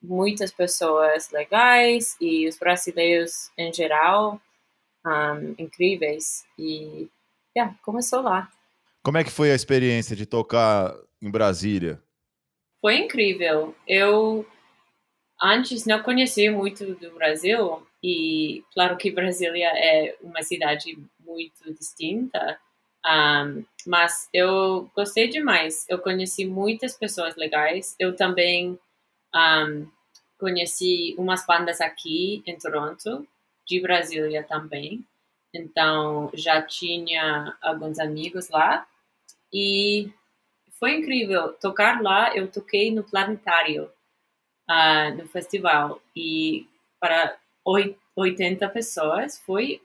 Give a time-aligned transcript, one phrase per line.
[0.03, 4.41] muitas pessoas legais e os brasileiros em geral
[5.05, 7.09] um, incríveis e
[7.57, 8.51] yeah, começou lá.
[9.03, 12.03] Como é que foi a experiência de tocar em Brasília?
[12.81, 13.75] Foi incrível.
[13.87, 14.47] Eu
[15.41, 22.59] antes não conhecia muito do Brasil e claro que Brasília é uma cidade muito distinta,
[23.05, 25.87] um, mas eu gostei demais.
[25.89, 27.95] Eu conheci muitas pessoas legais.
[27.99, 28.79] Eu também
[29.35, 29.91] um,
[30.39, 33.27] conheci umas bandas aqui em Toronto
[33.67, 35.05] de Brasília também.
[35.55, 38.87] Então, já tinha alguns amigos lá.
[39.53, 40.13] E
[40.79, 41.55] foi incrível.
[41.55, 43.91] Tocar lá, eu toquei no Planetário,
[44.69, 46.01] uh, no festival.
[46.15, 46.67] E
[47.01, 47.39] para
[48.17, 49.83] 80 pessoas, foi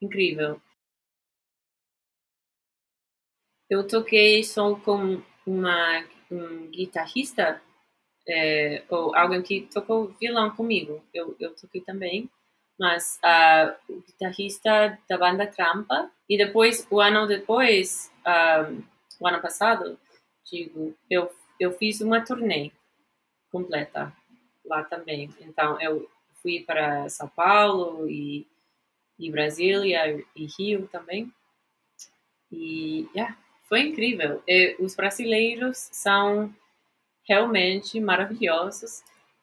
[0.00, 0.60] incrível.
[3.68, 7.60] Eu toquei só com uma, um guitarrista,
[8.28, 11.04] é, ou alguém que tocou violão comigo.
[11.12, 12.30] Eu, eu toquei também
[12.78, 16.10] mas uh, o guitarrista da banda Trampa.
[16.28, 18.82] E depois, o ano depois, uh,
[19.20, 19.98] o ano passado,
[20.44, 22.70] digo, eu, eu fiz uma turnê
[23.50, 24.12] completa
[24.64, 25.30] lá também.
[25.40, 26.08] Então, eu
[26.42, 28.46] fui para São Paulo e,
[29.18, 31.32] e Brasília e Rio também.
[32.50, 33.36] E, yeah,
[33.68, 34.42] foi incrível.
[34.46, 36.54] E os brasileiros são
[37.28, 39.02] realmente maravilhosos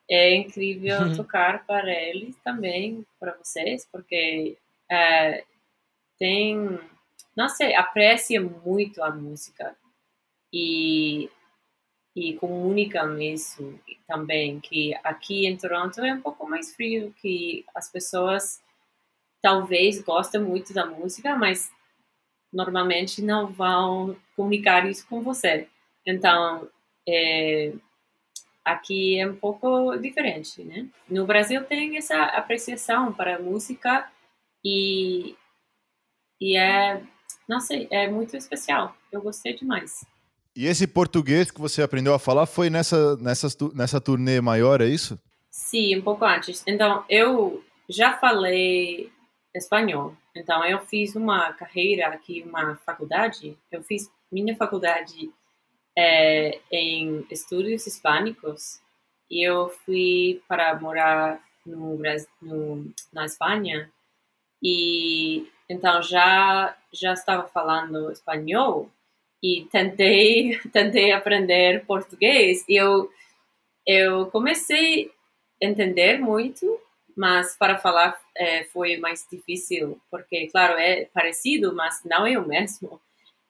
[0.09, 1.15] é incrível uhum.
[1.15, 4.57] tocar para eles também, para vocês, porque
[4.89, 5.43] é,
[6.19, 6.79] tem,
[7.35, 9.75] não sei, aprecia muito a música
[10.51, 11.29] e,
[12.15, 17.89] e comunicam isso também, que aqui em Toronto é um pouco mais frio, que as
[17.91, 18.61] pessoas
[19.41, 21.71] talvez gostem muito da música, mas
[22.51, 25.67] normalmente não vão comunicar isso com você.
[26.05, 26.69] Então,
[27.07, 27.73] é,
[28.63, 30.87] aqui é um pouco diferente, né?
[31.09, 34.09] No Brasil tem essa apreciação para a música
[34.63, 35.35] e,
[36.39, 37.01] e é,
[37.49, 38.95] não sei, é muito especial.
[39.11, 40.05] Eu gostei demais.
[40.55, 44.85] E esse português que você aprendeu a falar foi nessa, nessa, nessa turnê maior, é
[44.85, 45.19] isso?
[45.49, 46.63] Sim, um pouco antes.
[46.67, 49.11] Então, eu já falei
[49.53, 50.15] espanhol.
[50.35, 53.57] Então, eu fiz uma carreira aqui, uma faculdade.
[53.71, 55.31] Eu fiz minha faculdade
[55.97, 58.79] é, em estudos hispânicos
[59.29, 61.99] e eu fui para morar no,
[62.41, 63.89] no, na Espanha
[64.61, 68.89] e então já já estava falando espanhol
[69.43, 73.11] e tentei tentei aprender português e eu
[73.85, 75.11] eu comecei
[75.61, 76.79] a entender muito
[77.15, 82.47] mas para falar é, foi mais difícil porque claro é parecido mas não é o
[82.47, 82.99] mesmo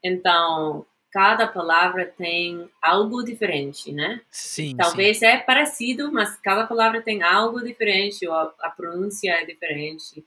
[0.04, 4.20] então cada palavra tem algo diferente, né?
[4.32, 4.76] Sim.
[4.76, 5.28] Talvez sim.
[5.28, 10.26] é parecido, mas cada palavra tem algo diferente, ou a, a pronúncia é diferente.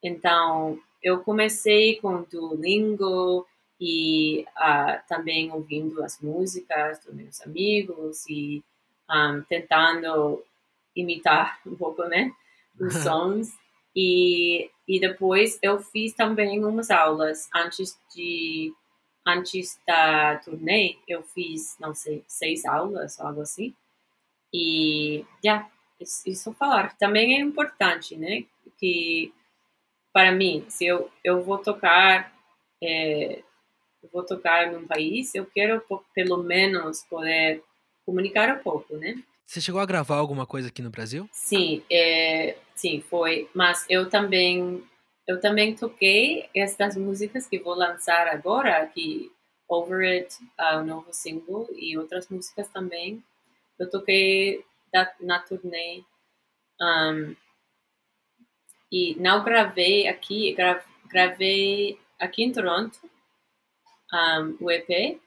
[0.00, 3.44] Então, eu comecei com Duolingo
[3.80, 8.62] e uh, também ouvindo as músicas dos meus amigos e
[9.10, 10.44] um, tentando
[10.94, 12.32] imitar um pouco, né,
[12.78, 13.48] os sons.
[13.96, 17.48] E, e depois eu fiz também umas aulas.
[17.54, 18.72] Antes de
[19.26, 23.74] antes da turnê eu fiz não sei seis aulas algo assim.
[24.52, 26.96] E já yeah, isso, isso falar.
[26.98, 28.44] Também é importante né
[28.78, 29.32] que
[30.12, 32.32] para mim se eu eu vou tocar
[32.82, 33.42] é,
[34.02, 35.82] eu vou tocar num país eu quero
[36.14, 37.62] pelo menos poder
[38.04, 41.28] comunicar um pouco né você chegou a gravar alguma coisa aqui no Brasil?
[41.32, 43.50] Sim, é, sim, foi.
[43.52, 44.80] Mas eu também,
[45.26, 49.28] eu também toquei estas músicas que vou lançar agora, que
[49.68, 53.24] Over It, uh, o novo single, e outras músicas também.
[53.76, 56.04] Eu toquei da, na turnê.
[56.80, 57.34] Um,
[58.92, 63.00] e não gravei aqui, gra, gravei aqui em Toronto
[64.12, 65.20] um, o EP,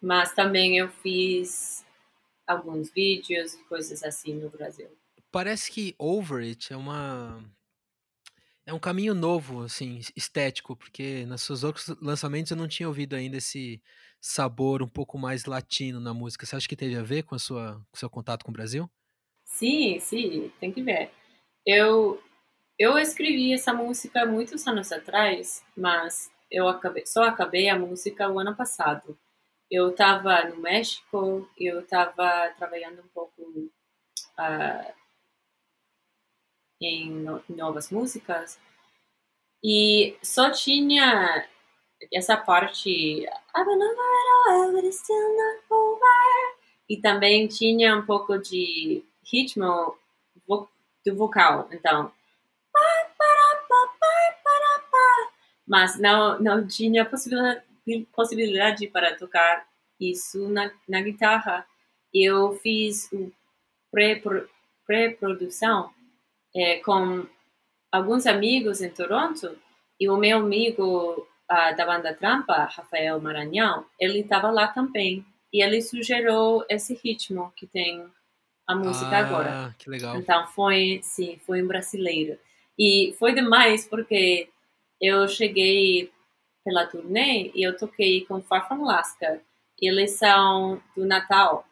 [0.00, 1.84] mas também eu fiz
[2.46, 4.88] alguns vídeos e coisas assim no Brasil.
[5.30, 7.44] Parece que Over It é uma
[8.66, 13.16] é um caminho novo, assim, estético, porque nos seus outros lançamentos eu não tinha ouvido
[13.16, 13.82] ainda esse
[14.20, 16.44] sabor um pouco mais latino na música.
[16.46, 18.54] Você acha que teve a ver com a sua com o seu contato com o
[18.54, 18.88] Brasil?
[19.44, 21.10] Sim, sim, tem que ver.
[21.66, 22.22] Eu
[22.78, 28.38] eu escrevi essa música muitos anos atrás, mas eu acabei, só acabei a música o
[28.38, 29.18] ano passado.
[29.70, 34.92] Eu estava no México, eu estava trabalhando um pouco uh,
[36.80, 38.58] em no, novas músicas
[39.62, 41.46] e só tinha
[42.12, 43.28] essa parte
[46.88, 49.96] e também tinha um pouco de ritmo
[51.06, 52.12] do vocal, então
[55.70, 57.62] mas não não tinha possibilidade
[58.12, 59.64] possibilidade para tocar
[60.00, 61.64] isso na, na guitarra.
[62.12, 63.32] Eu fiz o
[64.84, 65.90] pré-produção
[66.54, 67.24] é, com
[67.92, 69.56] alguns amigos em Toronto
[69.98, 75.62] e o meu amigo uh, da banda Trampa, Rafael Maranhão, ele estava lá também e
[75.62, 78.04] ele sugeriu esse ritmo que tem
[78.66, 79.74] a música ah, agora.
[79.78, 80.16] Que legal.
[80.16, 82.38] Então foi, sim, foi um brasileiro.
[82.78, 84.48] E foi demais porque
[85.00, 86.12] eu cheguei
[86.64, 89.40] pela turnê e eu toquei com Far From Alaska.
[89.80, 91.66] E eles são do Natal,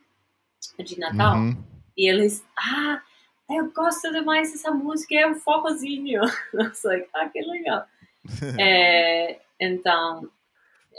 [0.79, 1.37] de Natal.
[1.37, 1.57] Uhum.
[1.97, 3.03] E eles, ah,
[3.51, 6.23] eu gosto demais dessa música, é um forrozinho.
[6.53, 7.87] Eu like, ah, que legal.
[8.59, 10.31] é, então,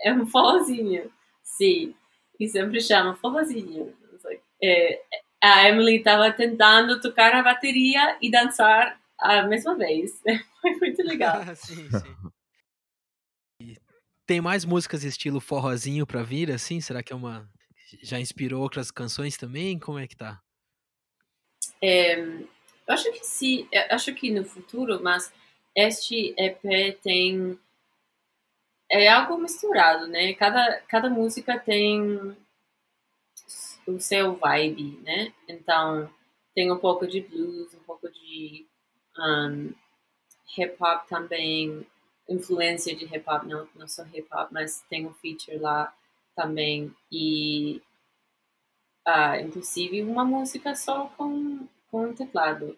[0.04, 1.12] é um forrozinho,
[1.44, 1.96] sim.
[2.40, 3.94] E sempre chama forrozinho.
[4.24, 5.02] Like, é,
[5.42, 10.22] a Emily estava tentando tocar a bateria e dançar a mesma vez.
[10.62, 11.44] Foi muito legal.
[11.56, 12.16] sim, sim.
[14.30, 16.80] Tem mais músicas estilo forrozinho pra vir, assim?
[16.80, 17.50] Será que é uma.
[18.04, 19.80] Já inspirou outras canções também?
[19.80, 20.40] Como é que tá?
[21.82, 22.48] É, eu
[22.90, 25.34] acho que sim, eu acho que no futuro, mas
[25.76, 26.62] este EP
[27.02, 27.60] tem.
[28.88, 30.32] É algo misturado, né?
[30.36, 32.38] Cada, cada música tem
[33.88, 35.34] o seu vibe, né?
[35.48, 36.08] Então,
[36.54, 38.68] tem um pouco de blues, um pouco de
[39.18, 39.74] um,
[40.56, 41.84] hip hop também,
[42.30, 45.94] influência de hip hop, não, não só hip hop, mas tem um feature lá
[46.36, 47.82] também e
[49.08, 52.78] uh, inclusive uma música só com, com teclado.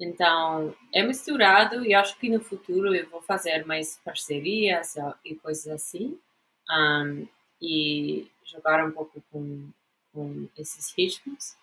[0.00, 5.68] Então é misturado e acho que no futuro eu vou fazer mais parcerias e coisas
[5.68, 6.18] assim
[6.70, 7.26] um,
[7.60, 9.68] e jogar um pouco com,
[10.12, 11.56] com esses ritmos.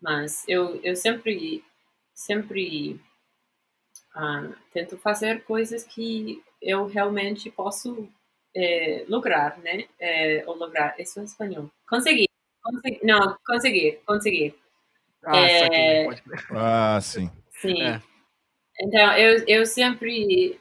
[0.00, 1.64] Mas eu, eu sempre
[2.14, 3.00] sempre
[4.14, 8.08] uh, tento fazer coisas que eu realmente posso
[8.54, 9.86] é, lograr, né?
[9.98, 11.70] É, ou lograr, isso é espanhol.
[11.88, 12.28] Conseguir.
[12.62, 14.54] conseguir não, conseguir, conseguir.
[15.24, 16.06] Ah, é,
[16.50, 17.30] ah sim.
[17.50, 17.82] Sim.
[17.82, 18.00] É.
[18.80, 20.58] Então, eu, eu sempre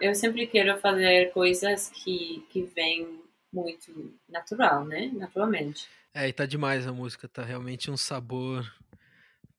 [0.00, 3.22] eu sempre quero fazer coisas que, que vêm
[3.52, 5.10] muito natural, né?
[5.14, 5.88] Naturalmente.
[6.12, 8.64] É, e tá demais a música, tá realmente um sabor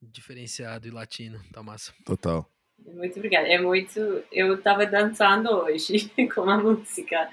[0.00, 1.92] diferenciado e latino, tá massa.
[2.04, 2.50] Total.
[2.78, 3.48] Muito obrigada.
[3.48, 4.00] É muito.
[4.30, 7.28] Eu tava dançando hoje com a música.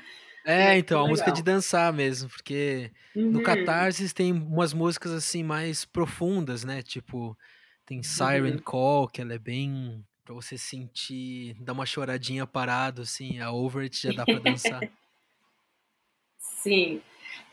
[0.46, 3.32] É, então, a música de dançar mesmo, porque uhum.
[3.32, 6.82] no Catarsis tem umas músicas assim mais profundas, né?
[6.82, 7.38] Tipo,
[7.86, 8.60] tem Siren uhum.
[8.60, 13.84] Call, que ela é bem pra você sentir, dar uma choradinha parado, assim, a Over
[13.84, 14.82] It já dá pra dançar.
[16.38, 17.02] Sim.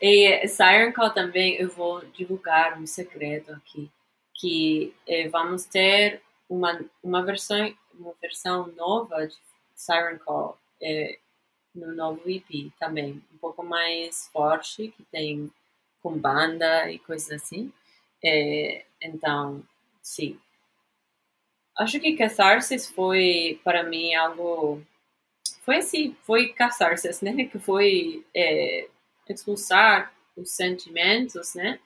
[0.01, 3.89] E Siren Call também, eu vou divulgar um segredo aqui,
[4.35, 9.37] que eh, vamos ter uma, uma versão uma versão nova de
[9.75, 10.57] Siren Call.
[10.81, 11.19] É,
[11.73, 15.51] no novo EP também, um pouco mais forte, que tem
[16.01, 17.71] com banda e coisas assim.
[18.23, 19.63] É, então,
[20.01, 20.39] sim.
[21.77, 24.81] Acho que Catharsis foi, para mim, algo.
[25.61, 27.45] Foi assim, foi Catharsis, né?
[27.45, 28.89] Que foi é,
[29.29, 31.79] expulsar os sentimentos, né?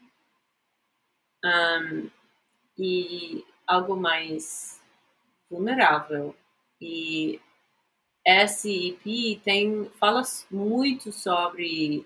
[1.44, 2.10] Um,
[2.78, 4.82] e algo mais
[5.50, 6.36] vulnerável.
[6.82, 7.40] E
[8.26, 12.06] esse EP tem, fala muito sobre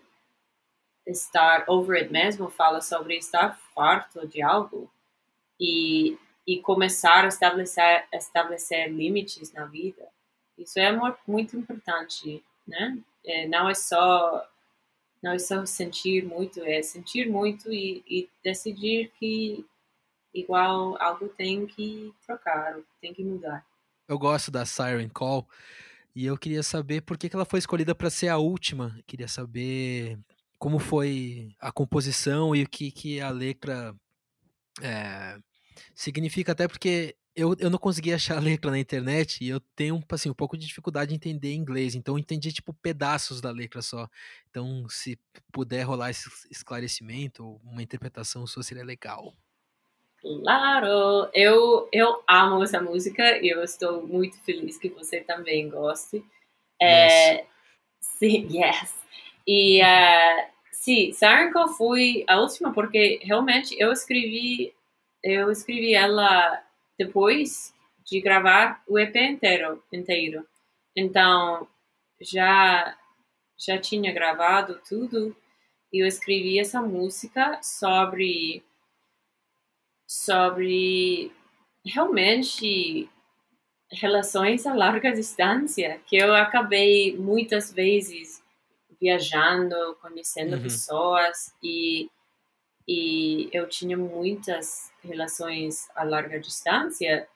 [1.05, 4.91] estar over it mesmo, fala sobre estar farto de algo
[5.59, 10.07] e, e começar a estabelecer, estabelecer limites na vida.
[10.57, 10.91] Isso é
[11.27, 12.97] muito importante, né?
[13.25, 14.45] É, não é só
[15.21, 19.65] não é só sentir muito, é sentir muito e, e decidir que
[20.33, 23.65] igual algo tem que trocar, tem que mudar.
[24.07, 25.47] Eu gosto da Siren Call
[26.15, 28.99] e eu queria saber por que, que ela foi escolhida para ser a última.
[29.05, 30.17] Queria saber
[30.57, 33.95] como foi a composição e o que, que a letra
[34.81, 35.37] é,
[35.95, 40.03] significa, até porque eu, eu não consegui achar a letra na internet e eu tenho
[40.11, 43.81] assim, um pouco de dificuldade de entender inglês, então eu entendi tipo pedaços da letra
[43.81, 44.09] só.
[44.49, 45.17] Então, se
[45.51, 49.33] puder rolar esse esclarecimento ou uma interpretação sua seria legal.
[50.21, 51.29] Claro!
[51.33, 56.23] Eu, eu amo essa música e eu estou muito feliz que você também goste.
[56.81, 57.47] É, yes.
[58.01, 58.95] Sim, yes.
[59.47, 64.73] E uh, sim, Sarenko foi a última porque realmente eu escrevi
[65.23, 66.63] eu escrevi ela
[66.97, 67.73] depois
[68.05, 70.45] de gravar o EP inteiro, inteiro.
[70.95, 71.67] Então
[72.21, 72.95] já
[73.57, 75.35] já tinha gravado tudo
[75.93, 78.63] e eu escrevi essa música sobre
[80.09, 81.31] sobre
[81.85, 83.07] realmente
[83.91, 88.41] relações a larga distância, que eu acabei muitas vezes
[88.99, 90.63] viajando, conhecendo uhum.
[90.63, 92.09] pessoas e
[92.91, 97.27] e eu tinha muitas relações a larga distância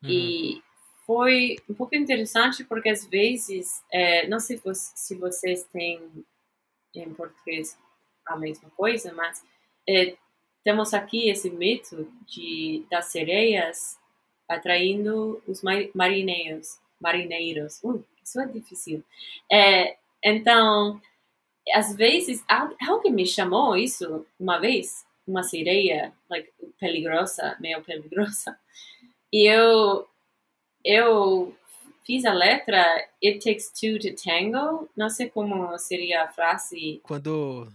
[0.00, 0.08] uhum.
[0.08, 0.62] e
[1.04, 4.60] foi um pouco interessante porque às vezes é, não sei
[4.94, 6.24] se vocês têm
[6.94, 7.76] em português
[8.24, 9.44] a mesma coisa, mas
[9.88, 10.16] é,
[10.62, 13.98] temos aqui esse mito de das sereias
[14.48, 15.62] atraindo os
[15.94, 16.78] marinheiros.
[17.00, 17.80] Marinheiros.
[17.82, 19.02] Uh, isso é difícil.
[19.50, 21.00] É, então,
[21.74, 22.44] às vezes,
[22.86, 28.56] alguém me chamou isso uma vez, uma sereia, like, peligrosa, meio peligrosa.
[29.32, 30.06] E eu,
[30.84, 31.56] eu
[32.04, 32.84] fiz a letra
[33.24, 34.88] It Takes Two to Tango.
[34.96, 37.00] Não sei como seria a frase.
[37.02, 37.72] Quando,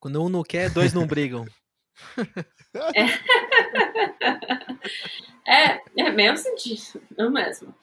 [0.00, 1.46] quando um não quer, dois não brigam.
[5.46, 7.74] é, é mesmo sentido, não mesmo.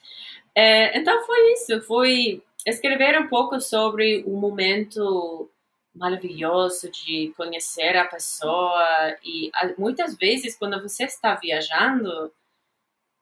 [0.55, 5.49] É, então foi isso, foi escrever um pouco sobre o momento
[5.93, 12.33] maravilhoso de conhecer a pessoa e muitas vezes quando você está viajando,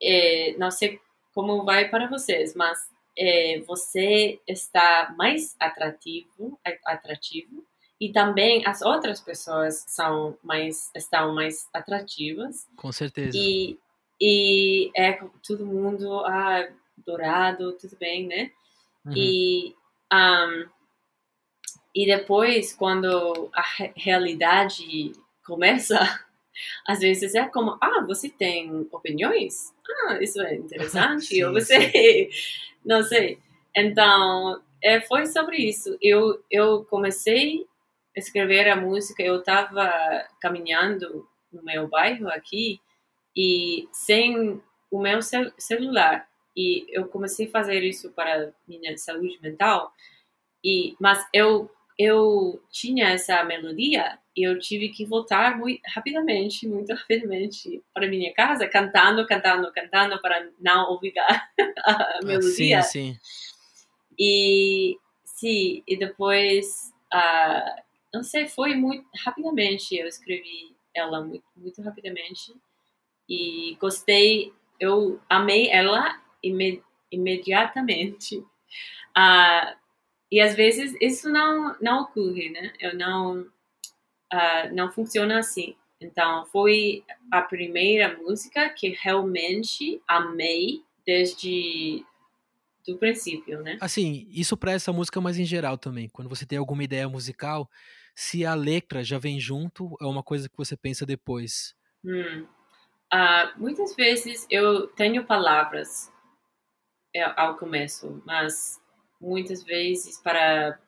[0.02, 1.00] é, não sei
[1.34, 2.80] como vai para vocês, mas
[3.18, 7.64] é, você está mais atrativo, atrativo
[8.00, 12.68] e também as outras pessoas são mais estão mais atrativas.
[12.76, 13.38] Com certeza.
[13.38, 13.80] E,
[14.20, 16.68] e é todo mundo ah,
[17.06, 18.52] dourado, tudo bem, né?
[19.06, 19.14] Uhum.
[19.16, 19.76] E
[20.14, 20.66] um,
[21.96, 23.64] e depois quando a
[23.96, 25.12] realidade
[25.46, 25.98] começa,
[26.88, 29.74] às vezes é como ah você tem opiniões,
[30.08, 32.30] ah isso é interessante, sim, ou você
[32.86, 33.38] não sei.
[33.76, 35.98] Então é, foi sobre isso.
[36.02, 37.66] Eu eu comecei
[38.16, 42.80] escrever a música, eu estava caminhando no meu bairro aqui
[43.36, 49.40] e sem o meu cel celular e eu comecei a fazer isso para minha saúde
[49.42, 49.92] mental
[50.64, 56.94] e mas eu eu tinha essa melodia e eu tive que voltar muito rapidamente, muito
[56.94, 62.82] rapidamente para minha casa, cantando, cantando, cantando para não ouvir a melodia.
[62.82, 63.20] Sim, sim.
[64.18, 67.83] E sim, e depois uh,
[68.14, 69.96] não sei, foi muito rapidamente.
[69.96, 72.54] Eu escrevi ela muito, muito rapidamente
[73.28, 74.54] e gostei.
[74.80, 78.38] Eu amei ela imed imediatamente.
[78.38, 79.76] Uh,
[80.32, 82.74] e às vezes isso não não ocorre, né?
[82.80, 85.76] Eu não uh, não funciona assim.
[86.00, 92.06] Então foi a primeira música que realmente amei desde
[92.86, 93.78] do princípio, né?
[93.80, 96.10] Assim, isso para essa música, mas em geral também.
[96.10, 97.70] Quando você tem alguma ideia musical,
[98.16, 101.76] se a letra já vem junto, é uma coisa que você pensa depois?
[102.04, 102.48] Hum.
[103.14, 106.12] Uh, muitas vezes eu tenho palavras
[107.16, 108.82] é, ao começo, mas
[109.22, 110.80] muitas vezes para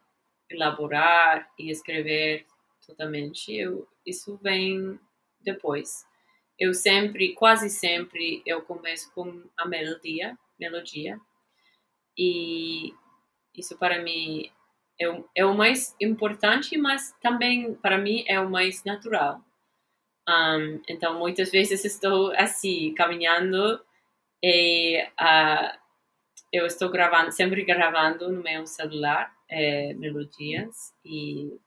[0.50, 2.46] elaborar e escrever
[2.86, 5.00] totalmente, eu, isso vem
[5.41, 6.05] depois.
[6.58, 11.20] Eu sempre, quase sempre, eu começo com a melodia, melodia,
[12.17, 12.94] e
[13.53, 14.50] isso para mim
[15.00, 19.42] é é o mais importante, mas também para mim é o mais natural.
[20.28, 23.80] Um, então, muitas vezes estou assim, caminhando
[24.44, 25.78] e uh,
[26.52, 31.60] eu estou gravando, sempre gravando no meu celular é, melodias e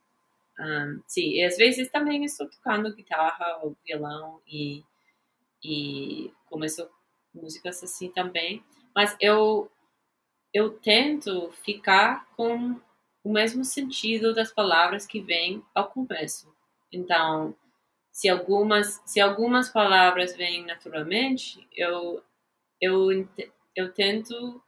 [0.60, 4.82] um, sim, e às vezes também estou tocando guitarra ou violão e,
[5.62, 6.88] e começo
[7.32, 9.70] músicas assim também, mas eu
[10.52, 12.80] eu tento ficar com
[13.28, 16.50] o mesmo sentido das palavras que vêm ao começo.
[16.90, 17.54] Então,
[18.10, 22.22] se algumas se algumas palavras vêm naturalmente, eu
[22.80, 23.28] eu
[23.76, 24.62] eu tento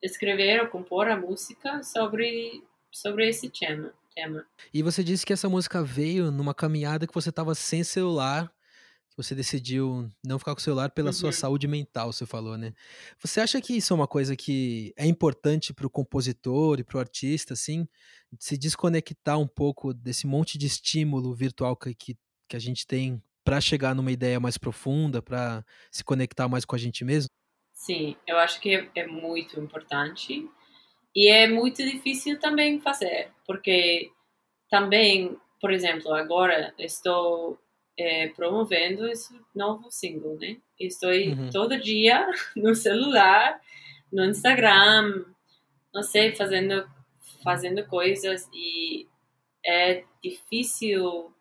[0.00, 3.92] escrever ou compor a música sobre sobre esse tema.
[4.14, 4.46] tema.
[4.72, 8.52] E você disse que essa música veio numa caminhada que você estava sem celular
[9.22, 11.12] você decidiu não ficar com o celular pela uhum.
[11.12, 12.72] sua saúde mental, você falou, né?
[13.18, 16.96] Você acha que isso é uma coisa que é importante para o compositor e para
[16.96, 17.86] o artista, assim,
[18.38, 22.16] se desconectar um pouco desse monte de estímulo virtual que, que,
[22.48, 26.76] que a gente tem para chegar numa ideia mais profunda, para se conectar mais com
[26.76, 27.28] a gente mesmo?
[27.72, 30.48] Sim, eu acho que é, é muito importante
[31.14, 34.10] e é muito difícil também fazer, porque
[34.70, 37.58] também, por exemplo, agora estou
[38.00, 40.56] é, promovendo esse novo single, né?
[40.78, 41.50] Estou uhum.
[41.50, 42.26] todo dia
[42.56, 43.60] no celular,
[44.10, 45.26] no Instagram,
[45.92, 46.88] não sei, fazendo
[47.44, 49.06] fazendo coisas e
[49.64, 51.32] é difícil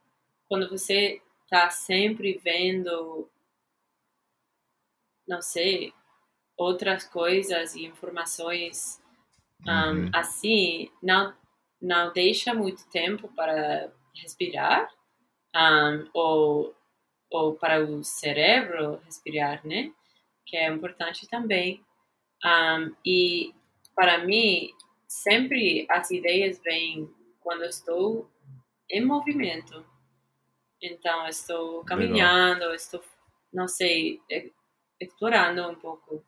[0.48, 3.30] quando você está sempre vendo,
[5.28, 5.94] não sei,
[6.58, 9.02] outras coisas e informações
[9.68, 10.10] um, uhum.
[10.14, 11.34] assim, não
[11.82, 14.90] não deixa muito tempo para respirar
[15.56, 16.76] um, ou,
[17.30, 19.92] ou para o cérebro respirar, né?
[20.46, 21.84] Que é importante também.
[22.46, 23.54] Um, e
[23.96, 24.70] para mim,
[25.08, 27.10] sempre as ideias vêm
[27.42, 28.30] quando estou
[28.90, 29.86] em movimento.
[30.82, 32.76] Então, estou caminhando, Legal.
[32.76, 33.04] estou,
[33.52, 34.22] não sei,
[35.00, 36.24] explorando um pouco.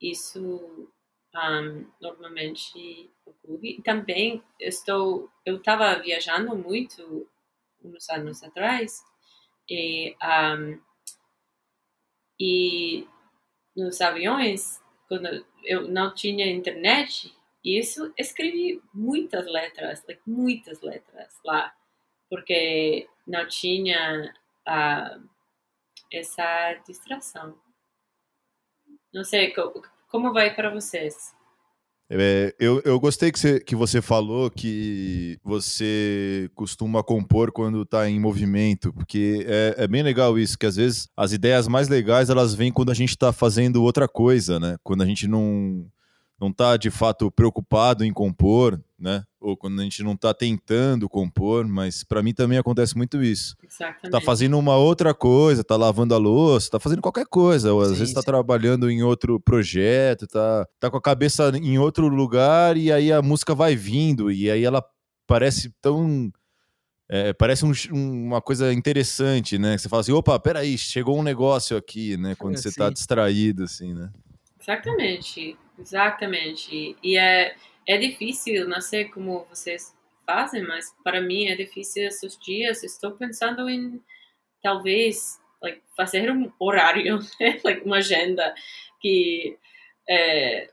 [0.00, 0.88] Isso
[1.34, 3.82] um, normalmente ocorre.
[3.82, 7.28] Também estou, eu estava viajando muito
[7.82, 9.02] uns anos atrás,
[9.68, 10.80] e, um,
[12.40, 13.06] e
[13.76, 21.74] nos aviões, quando eu não tinha internet, isso escrevi muitas letras, like, muitas letras lá,
[22.30, 24.34] porque não tinha
[24.66, 25.28] uh,
[26.12, 27.58] essa distração.
[29.12, 29.52] Não sei,
[30.08, 31.34] como vai para vocês?
[32.10, 38.08] É, eu, eu gostei que você, que você falou que você costuma compor quando está
[38.08, 42.30] em movimento, porque é, é, bem legal isso, que às vezes as ideias mais legais
[42.30, 44.76] elas vêm quando a gente está fazendo outra coisa, né?
[44.82, 45.86] Quando a gente não
[46.40, 49.24] não está de fato preocupado em compor, né?
[49.40, 53.56] Ou quando a gente não está tentando compor, mas para mim também acontece muito isso.
[53.62, 54.10] Exatamente.
[54.10, 57.90] Tá fazendo uma outra coisa, tá lavando a louça, tá fazendo qualquer coisa, ou às
[57.90, 58.26] sim, vezes tá sim.
[58.26, 63.22] trabalhando em outro projeto, tá, tá com a cabeça em outro lugar e aí a
[63.22, 64.84] música vai vindo e aí ela
[65.26, 66.32] parece tão
[67.08, 69.78] é, parece um, uma coisa interessante, né?
[69.78, 72.34] Você fala assim, opa, peraí, chegou um negócio aqui, né?
[72.34, 74.10] Quando é, você tá distraído, assim, né?
[74.60, 75.56] Exatamente.
[75.78, 76.96] Exatamente.
[77.02, 77.54] E é,
[77.88, 79.96] é difícil, não sei como vocês
[80.26, 82.84] fazem, mas para mim é difícil esses dias.
[82.84, 83.98] Estou pensando em
[84.62, 87.18] talvez like, fazer um horário,
[87.64, 88.54] like, uma agenda
[89.00, 89.56] que
[90.06, 90.70] é,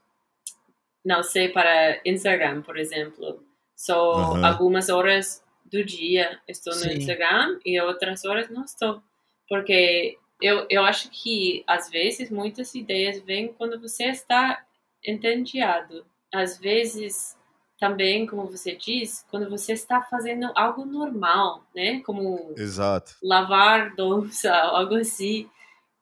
[1.05, 3.41] não sei para Instagram, por exemplo.
[3.77, 4.45] Só uhum.
[4.45, 6.97] algumas horas do dia estou no Sim.
[6.97, 9.01] Instagram e outras horas não estou.
[9.47, 14.65] Porque eu, eu acho que, às vezes, muitas ideias vêm quando você está
[15.03, 16.05] entediado.
[16.35, 17.37] Às vezes,
[17.79, 22.01] também, como você diz, quando você está fazendo algo normal, né?
[22.01, 23.15] Como Exato.
[23.23, 25.49] lavar louça, algo assim,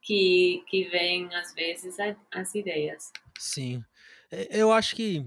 [0.02, 1.98] que, que vem, às vezes,
[2.32, 3.12] as ideias.
[3.38, 3.84] Sim.
[4.32, 5.26] É, eu acho que,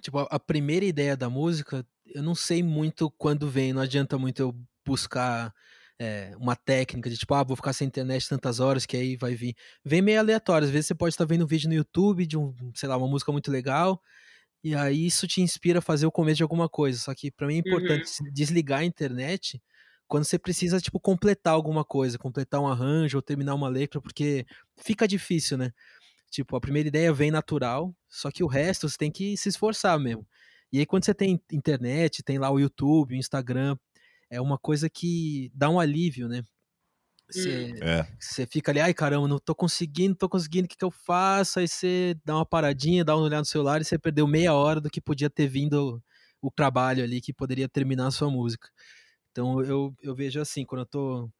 [0.00, 4.40] tipo, a primeira ideia da música, eu não sei muito quando vem, não adianta muito
[4.40, 4.54] eu
[4.86, 5.52] buscar
[5.98, 9.34] é, uma técnica de tipo, ah, vou ficar sem internet tantas horas que aí vai
[9.34, 9.54] vir.
[9.84, 10.64] Vem meio aleatório.
[10.64, 13.08] Às vezes você pode estar vendo um vídeo no YouTube de um, sei lá, uma
[13.08, 14.00] música muito legal.
[14.62, 16.98] E aí isso te inspira a fazer o começo de alguma coisa.
[16.98, 18.32] Só que para mim é importante uhum.
[18.32, 19.62] desligar a internet
[20.06, 24.46] quando você precisa, tipo, completar alguma coisa, completar um arranjo ou terminar uma letra, porque
[24.78, 25.70] fica difícil, né?
[26.30, 29.98] Tipo, a primeira ideia vem natural, só que o resto você tem que se esforçar
[29.98, 30.26] mesmo.
[30.72, 33.76] E aí, quando você tem internet, tem lá o YouTube, o Instagram,
[34.30, 36.42] é uma coisa que dá um alívio, né?
[37.30, 37.78] Você, hum.
[37.82, 38.08] é.
[38.18, 41.58] você fica ali, ai caramba, não tô conseguindo, tô conseguindo, o que, que eu faço?
[41.58, 44.80] Aí você dá uma paradinha, dá uma olhada no celular e você perdeu meia hora
[44.80, 46.02] do que podia ter vindo
[46.40, 48.68] o trabalho ali, que poderia terminar a sua música.
[49.30, 51.30] Então eu, eu vejo assim, quando eu tô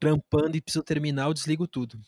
[0.00, 1.98] trampando e preciso terminar, eu desligo tudo.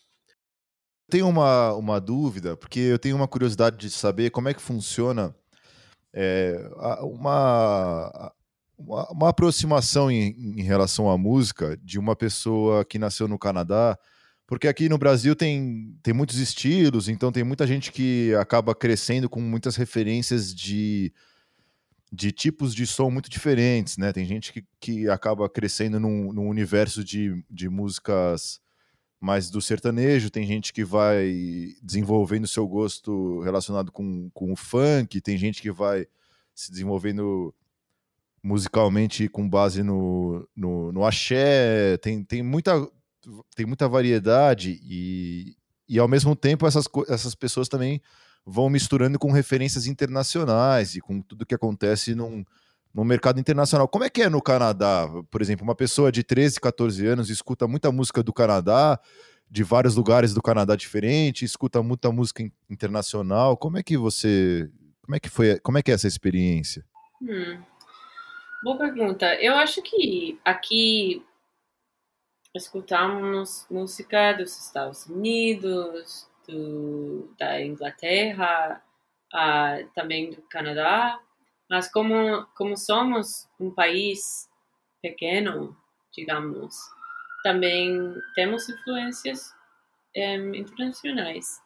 [1.09, 5.33] Tenho uma, uma dúvida, porque eu tenho uma curiosidade de saber como é que funciona
[6.13, 6.69] é,
[7.01, 8.33] uma,
[8.77, 13.97] uma, uma aproximação em, em, relação à música de uma pessoa que nasceu no Canadá,
[14.45, 19.29] porque aqui no Brasil tem, tem muitos estilos, então tem muita gente que acaba crescendo
[19.29, 21.11] com muitas referências de,
[22.11, 24.13] de tipos de som muito diferentes, né?
[24.13, 28.61] Tem gente que, que acaba crescendo num, num universo de, de músicas
[29.19, 31.33] mais do sertanejo, tem gente que vai
[31.81, 36.07] desenvolvendo seu gosto relacionado com, com o funk, tem gente que vai
[36.53, 37.53] se desenvolvendo
[38.47, 42.71] musicalmente com base no, no, no axé, tem, tem, muita,
[43.53, 45.53] tem muita variedade e,
[45.87, 48.01] e ao mesmo tempo essas, essas pessoas também
[48.45, 52.45] vão misturando com referências internacionais e com tudo que acontece num,
[52.93, 53.85] no mercado internacional.
[53.85, 55.09] Como é que é no Canadá?
[55.29, 58.97] Por exemplo, uma pessoa de 13, 14 anos escuta muita música do Canadá,
[59.51, 63.57] de vários lugares do Canadá diferente, escuta muita música internacional.
[63.57, 64.69] Como é que você,
[65.01, 66.85] como é que foi, como é que é essa experiência?
[67.21, 67.57] Hum.
[68.63, 69.35] Boa pergunta.
[69.35, 71.23] Eu acho que aqui
[72.55, 78.81] escutamos música dos Estados Unidos, do, da Inglaterra,
[79.31, 81.19] uh, também do Canadá,
[81.69, 84.49] mas como, como somos um país
[85.03, 85.77] pequeno,
[86.11, 86.75] digamos,
[87.43, 89.53] também temos influências
[90.15, 91.61] um, eh, internacionais.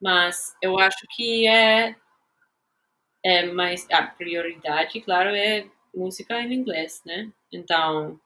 [0.00, 1.96] Mas eu acho que é,
[3.24, 7.32] é mais a prioridade, claro, é música em inglês, né?
[7.52, 8.20] Então,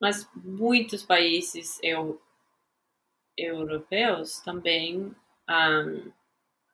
[0.00, 2.20] mas muitos países eu,
[3.36, 5.14] europeus também
[5.48, 6.12] um,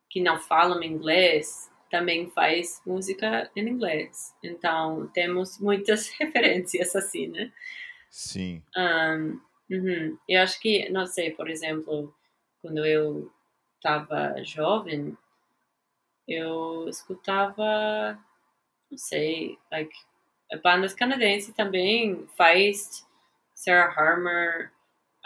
[0.09, 4.35] que não falam inglês também faz música em inglês.
[4.43, 7.53] Então, temos muitas referências assim, né?
[8.11, 8.63] Sim.
[8.77, 10.19] Um, uhum.
[10.29, 12.15] Eu acho que, não sei, por exemplo,
[12.63, 13.31] quando eu
[13.77, 15.17] estava jovem,
[16.27, 18.19] eu escutava
[18.91, 19.95] não sei, like,
[20.63, 23.05] bandas canadenses também, Feist,
[23.55, 24.73] Sarah Harmer,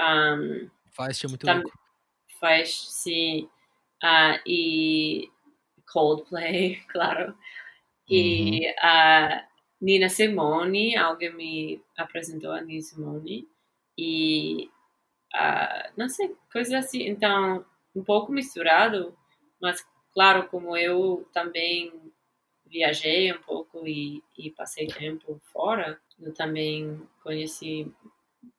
[0.01, 1.79] um, Feist é muito tam, louco.
[2.41, 3.49] Feist, sim,
[4.03, 5.31] uh, e
[5.87, 7.37] Coldplay, claro,
[8.09, 8.73] e uhum.
[8.83, 9.43] uh,
[9.81, 13.49] Nina Simone, alguém me apresentou a Nina Simone,
[13.97, 14.69] e
[15.35, 19.17] uh, não sei, coisas assim, então, um pouco misturado,
[19.61, 22.12] mas claro, como eu também
[22.73, 27.93] viajei um pouco e, e passei tempo fora, eu também conheci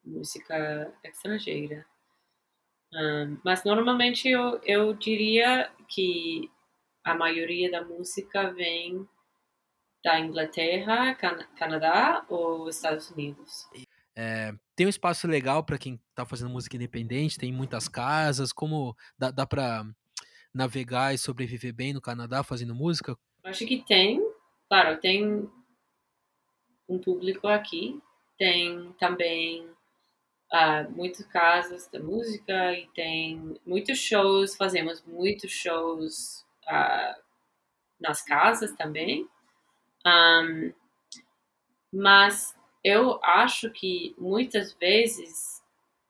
[0.06, 1.84] música estrangeira.
[2.94, 6.50] Um, mas normalmente eu, eu diria que
[7.04, 9.08] a maioria da música vem
[10.04, 13.68] da Inglaterra, Can Canadá ou Estados Unidos.
[14.16, 18.96] É, tem um espaço legal para quem está fazendo música independente, tem muitas casas, como
[19.18, 19.84] dá, dá para
[20.54, 23.18] navegar e sobreviver bem no Canadá fazendo música?
[23.44, 24.22] Acho que tem,
[24.70, 25.50] claro, tem
[26.88, 28.02] um público aqui,
[28.38, 29.68] tem também
[30.54, 37.22] uh, muitos casos da música e tem muitos shows, fazemos muitos shows uh,
[38.00, 39.28] nas casas também.
[40.08, 40.74] Um,
[41.92, 45.62] mas eu acho que muitas vezes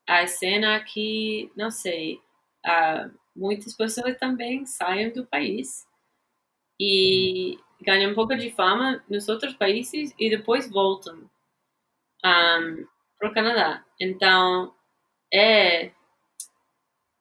[0.07, 2.21] a cena aqui, não sei,
[2.65, 5.87] uh, muitas pessoas também saem do país
[6.79, 11.29] e ganham um pouco de fama nos outros países e depois voltam
[12.25, 12.87] um,
[13.19, 13.83] para o Canadá.
[13.99, 14.73] Então,
[15.33, 15.91] é,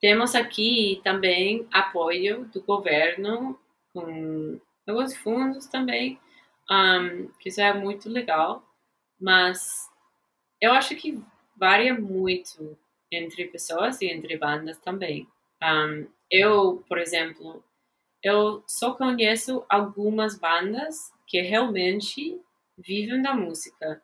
[0.01, 3.59] temos aqui também apoio do governo
[3.93, 6.19] com alguns fundos também,
[6.71, 8.65] um, que isso é muito legal,
[9.21, 9.89] mas
[10.61, 11.23] eu acho que
[11.57, 12.77] varia muito
[13.11, 15.29] entre pessoas e entre bandas também.
[15.63, 17.63] Um, eu, por exemplo,
[18.23, 22.41] eu só conheço algumas bandas que realmente
[22.79, 24.03] vivem da música.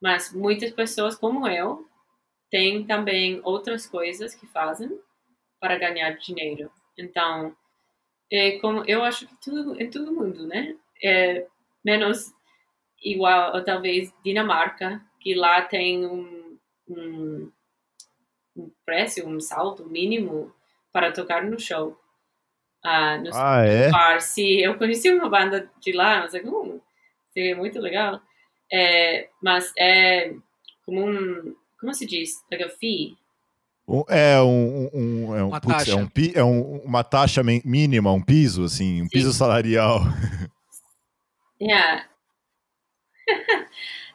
[0.00, 1.86] Mas muitas pessoas como eu
[2.50, 4.90] têm também outras coisas que fazem
[5.60, 6.70] para ganhar dinheiro.
[6.98, 7.56] Então,
[8.30, 10.76] é como eu acho que tudo em todo mundo, né?
[11.02, 11.46] É
[11.84, 12.32] menos
[13.02, 17.52] igual ou talvez Dinamarca, que lá tem um, um,
[18.56, 20.54] um preço, um salto mínimo
[20.92, 21.98] para tocar no show.
[22.84, 23.90] Uh, no ah, é?
[23.90, 24.20] bar.
[24.20, 26.80] Sim, eu conheci uma banda de lá, mas uh,
[27.32, 28.20] seria muito legal.
[28.72, 30.34] É, mas é
[30.84, 32.42] como um, como se diz?
[32.50, 33.16] Like a fee.
[34.08, 35.92] É um, um, é um, uma putz, taxa.
[35.92, 39.10] É, um, é um, uma taxa mínima, um piso, assim, um Sim.
[39.10, 40.00] piso salarial.
[41.60, 42.06] Yeah.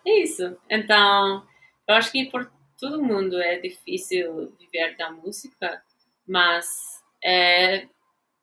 [0.06, 0.58] é isso.
[0.70, 1.48] Então,
[1.88, 5.82] eu acho que por todo mundo é difícil viver da música,
[6.28, 7.88] mas é,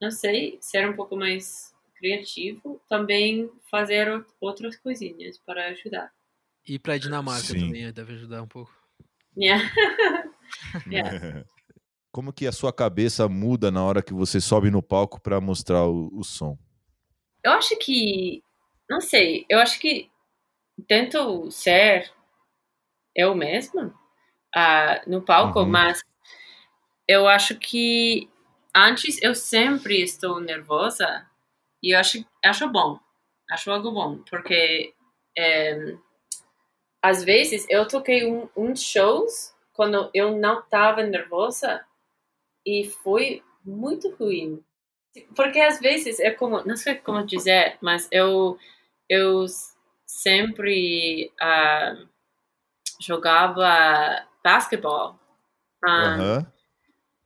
[0.01, 6.13] não sei, ser um pouco mais criativo, também fazer outras coisinhas para ajudar.
[6.67, 7.67] E para Dinamarca Sim.
[7.67, 8.75] também deve ajudar um pouco.
[9.37, 9.65] Yeah.
[10.87, 11.45] yeah.
[12.11, 15.85] Como que a sua cabeça muda na hora que você sobe no palco para mostrar
[15.87, 16.57] o, o som?
[17.43, 18.43] Eu acho que,
[18.89, 20.11] não sei, eu acho que
[20.87, 22.11] tento ser
[23.15, 23.95] eu mesma
[24.57, 25.69] uh, no palco, uhum.
[25.69, 26.03] mas
[27.07, 28.29] eu acho que
[28.75, 31.27] antes eu sempre estou nervosa
[31.83, 32.99] e eu acho, acho bom,
[33.51, 34.95] acho algo bom, porque
[35.37, 35.97] é,
[37.03, 41.85] às vezes eu toquei um, shows quando eu não estava nervosa
[42.67, 44.65] e foi muito ruim.
[45.37, 48.59] Porque às vezes é como, não sei como dizer, mas eu,
[49.09, 49.45] eu
[50.07, 52.09] sempre uh,
[53.01, 55.19] jogava basquetebol.
[55.87, 56.47] Um, uhum.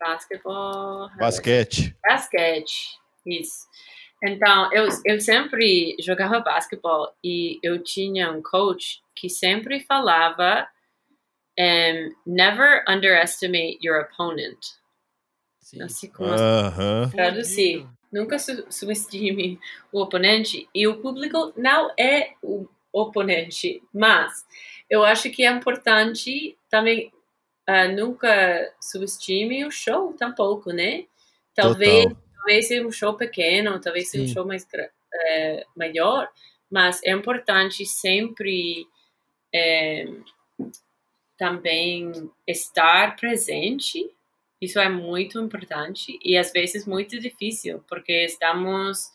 [0.01, 1.11] Basquetebol.
[1.19, 1.97] Basquete.
[2.03, 3.67] Basquete, isso.
[4.23, 10.69] Então, eu, eu sempre jogava basquetebol e eu tinha um coach que sempre falava
[11.59, 14.59] um, never underestimate your opponent.
[15.61, 15.83] Sim.
[15.83, 17.11] Assim como uh -huh.
[17.11, 17.87] traduzir.
[18.11, 19.61] Nunca su subestime
[19.93, 24.47] o oponente e o público não é o oponente, mas
[24.89, 27.13] eu acho que é importante também
[27.69, 31.05] uh, nunca subestime o show tampouco, né?
[31.55, 34.67] Talvez, talvez seja um show pequeno, talvez seja um show mais
[35.13, 36.29] é, maior,
[36.71, 38.87] mas é importante sempre
[39.53, 40.07] é,
[41.37, 44.11] também estar presente.
[44.61, 49.11] Isso é muito importante e às vezes muito difícil, porque estamos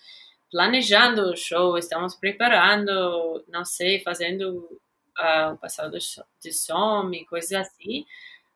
[0.51, 4.79] planejando o show, estamos preparando, não sei, fazendo
[5.19, 5.97] uh, o passado
[6.41, 8.05] de som e coisas assim.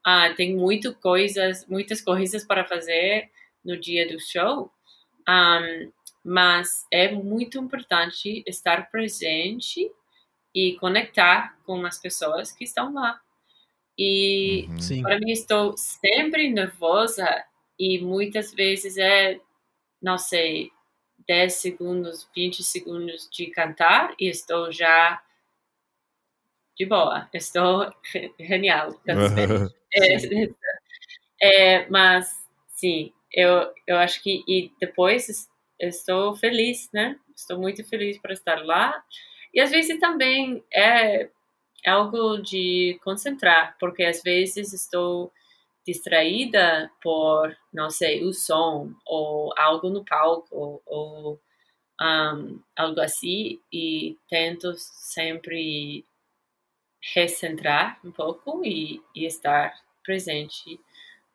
[0.07, 3.29] Uh, tem muito coisas, muitas coisas para fazer
[3.63, 4.71] no dia do show,
[5.27, 5.91] um,
[6.23, 9.91] mas é muito importante estar presente
[10.55, 13.19] e conectar com as pessoas que estão lá.
[13.97, 15.01] E uhum.
[15.01, 17.43] para mim estou sempre nervosa
[17.77, 19.39] e muitas vezes é,
[20.01, 20.71] não sei,
[21.27, 25.21] 10 segundos, 20 segundos de cantar e estou já
[26.77, 27.91] de boa, estou
[28.39, 28.99] genial.
[29.93, 30.47] é,
[31.41, 32.31] é, mas,
[32.69, 35.47] sim, eu, eu acho que, e depois
[35.79, 37.17] estou feliz, né?
[37.35, 39.03] Estou muito feliz por estar lá.
[39.53, 41.29] E às vezes também é
[41.85, 45.31] algo de concentrar, porque às vezes estou
[45.85, 51.39] distraída por, não sei, o som ou algo no palco ou
[52.01, 56.05] um, algo assim e tento sempre
[57.01, 60.79] recentrar um pouco e, e estar presente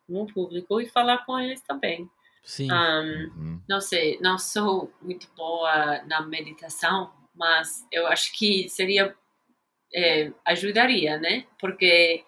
[0.08, 2.10] no público e falar com eles também.
[2.42, 2.70] Sim.
[2.72, 3.62] Um, uhum.
[3.68, 9.14] Não sei, não sou muito boa na meditação, mas eu acho que seria
[9.94, 11.46] é, ajudaria, né?
[11.58, 12.24] Porque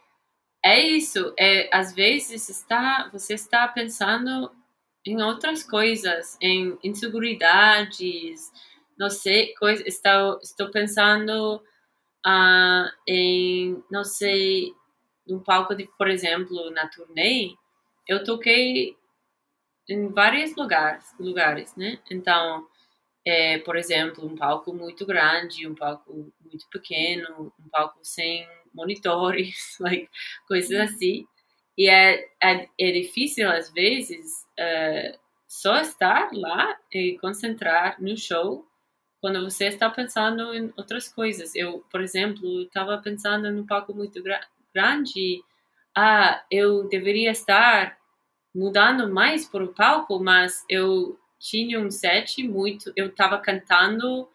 [0.64, 4.50] é isso, é às vezes está você está pensando
[5.04, 8.50] em outras coisas, em inseguridades,
[8.98, 11.60] não sei, coisa, estou estou pensando
[12.26, 14.74] uh, em, não sei,
[15.26, 17.54] num palco de, por exemplo, na turnê,
[18.08, 18.96] eu toquei
[19.88, 21.98] em vários lugares, lugares, né?
[22.10, 22.66] Então,
[23.26, 29.76] é, por exemplo, um palco muito grande, um palco muito pequeno, um palco sem monitores,
[29.80, 30.08] like,
[30.46, 31.26] coisas assim.
[31.76, 38.66] E é, é, é difícil, às vezes, uh, só estar lá e concentrar no show
[39.24, 41.54] quando você está pensando em outras coisas.
[41.54, 44.38] Eu, por exemplo, estava pensando num palco muito gra
[44.74, 45.42] grande.
[45.96, 47.96] Ah, eu deveria estar
[48.54, 52.92] mudando mais para o palco, mas eu tinha um set muito.
[52.94, 54.28] Eu estava cantando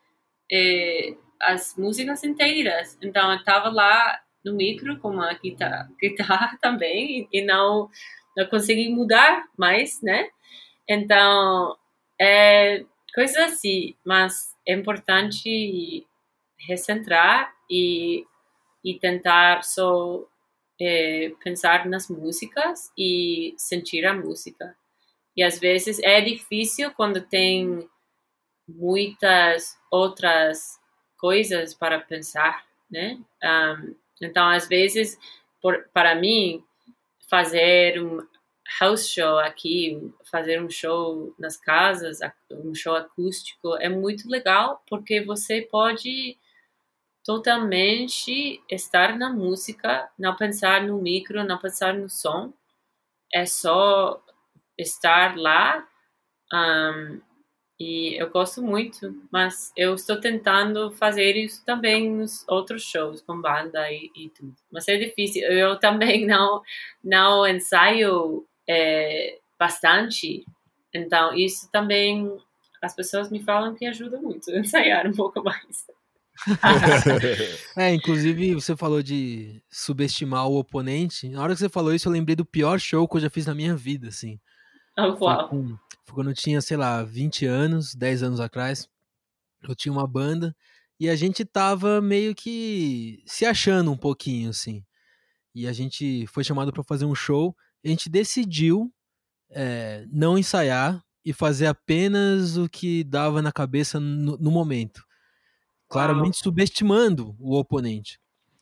[0.51, 7.29] eh, as músicas inteiras, então eu estava lá no micro com a guitarra, guitarra também
[7.31, 7.91] e, não
[8.35, 10.29] não consegui mudar mais, né?
[10.89, 11.77] Então
[12.19, 16.05] é coisas assim, mas é importante
[16.67, 18.25] recentrar e,
[18.83, 20.25] e tentar só
[20.79, 24.75] é, pensar nas músicas e sentir a música.
[25.35, 27.87] E às vezes é difícil quando tem
[28.67, 30.79] muitas outras
[31.17, 33.19] coisas para pensar, né?
[33.43, 35.17] Um, então, às vezes,
[35.61, 36.63] por, para mim,
[37.29, 38.25] fazer um
[38.79, 42.19] house show aqui, fazer um show nas casas,
[42.51, 46.37] um show acústico, é muito legal porque você pode
[47.23, 52.53] totalmente estar na música, não pensar no micro, não pensar no som,
[53.33, 54.23] é só
[54.77, 55.87] estar lá.
[56.51, 57.21] Um,
[57.79, 63.39] e eu gosto muito, mas eu estou tentando fazer isso também nos outros shows com
[63.39, 64.55] banda e, e tudo.
[64.69, 65.43] Mas é difícil.
[65.43, 66.61] Eu também não
[67.03, 70.45] não ensaio é, bastante,
[70.93, 72.31] então isso também
[72.81, 75.85] as pessoas me falam que ajuda muito a ensaiar um pouco mais.
[77.75, 81.27] é, inclusive você falou de subestimar o oponente.
[81.27, 83.45] Na hora que você falou isso, eu lembrei do pior show que eu já fiz
[83.45, 84.39] na minha vida, assim.
[84.97, 85.49] Oh, qual?
[85.49, 85.67] Foi, com,
[86.05, 88.87] foi quando eu tinha, sei lá, 20 anos, 10 anos atrás.
[89.61, 90.55] Eu tinha uma banda
[90.97, 94.83] e a gente tava meio que se achando um pouquinho, assim.
[95.53, 97.55] E a gente foi chamado para fazer um show.
[97.83, 98.91] A gente decidiu
[99.49, 105.03] é, não ensaiar e fazer apenas o que dava na cabeça no, no momento.
[105.87, 106.43] Claramente Uau.
[106.43, 108.19] subestimando o oponente.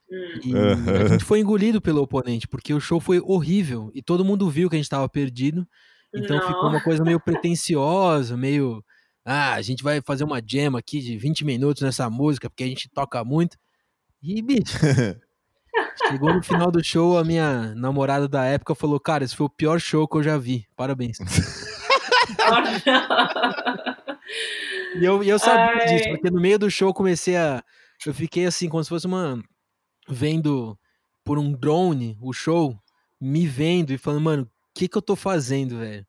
[0.10, 0.40] Hum.
[0.44, 4.50] E a gente foi engolido pelo oponente, porque o show foi horrível e todo mundo
[4.50, 5.68] viu que a gente estava perdido.
[6.14, 6.48] Então Não.
[6.48, 8.84] ficou uma coisa meio pretensiosa, meio.
[9.26, 12.68] Ah, a gente vai fazer uma jam aqui de 20 minutos nessa música, porque a
[12.68, 13.58] gente toca muito.
[14.24, 14.78] E, bicho.
[16.08, 19.50] chegou no final do show, a minha namorada da época falou: Cara, esse foi o
[19.50, 20.68] pior show que eu já vi.
[20.76, 21.18] Parabéns.
[24.96, 25.88] e eu, eu sabia Ai.
[25.88, 27.64] disso, porque no meio do show eu comecei a.
[28.06, 29.42] Eu fiquei assim, como se fosse uma.
[30.10, 30.78] Vendo
[31.24, 32.74] por um drone o show,
[33.20, 36.06] me vendo e falando, mano, que, que eu tô fazendo, velho?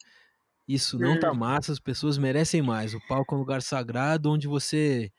[0.66, 1.36] Isso não tá hum.
[1.36, 2.92] massa, as pessoas merecem mais.
[2.92, 5.10] O palco é um lugar sagrado onde você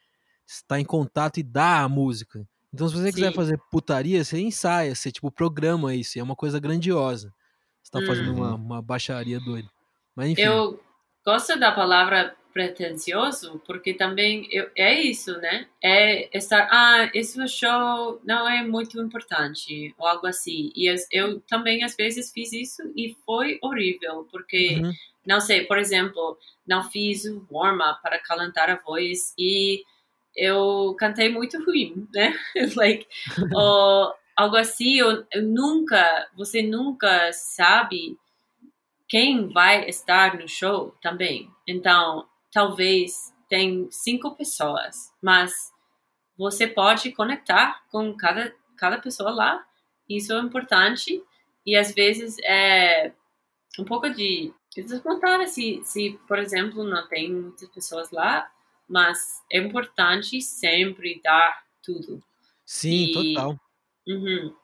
[0.48, 2.48] está em contato e dá a música.
[2.74, 3.14] Então, se você Sim.
[3.14, 7.34] quiser fazer putaria, você ensaia, você tipo programa isso, é uma coisa grandiosa.
[7.82, 8.56] Você tá fazendo uma, uhum.
[8.56, 9.70] uma baixaria doida.
[10.16, 10.42] Mas enfim.
[10.42, 10.80] Eu
[11.26, 15.68] gosto da palavra pretencioso, porque também eu, é isso, né?
[15.84, 20.72] É estar, ah, esse show não é muito importante, ou algo assim.
[20.76, 24.92] E eu também, às vezes, fiz isso e foi horrível, porque, uhum.
[25.26, 29.84] não sei, por exemplo, não fiz o warm-up para calentar a voz e
[30.40, 32.34] eu cantei muito ruim, né?
[32.78, 33.06] like,
[33.54, 38.18] ou algo assim, eu, eu nunca, você nunca sabe
[39.08, 41.52] quem vai estar no show também.
[41.68, 45.74] Então, talvez tem cinco pessoas, mas
[46.38, 49.66] você pode conectar com cada, cada pessoa lá.
[50.08, 51.22] Isso é importante
[51.66, 53.12] e às vezes é
[53.78, 58.50] um pouco de desmontar se, se, por exemplo, não tem muitas pessoas lá,
[58.90, 62.22] mas é importante sempre dar tudo.
[62.66, 63.60] Sim, e, total.
[64.08, 64.56] Uhum,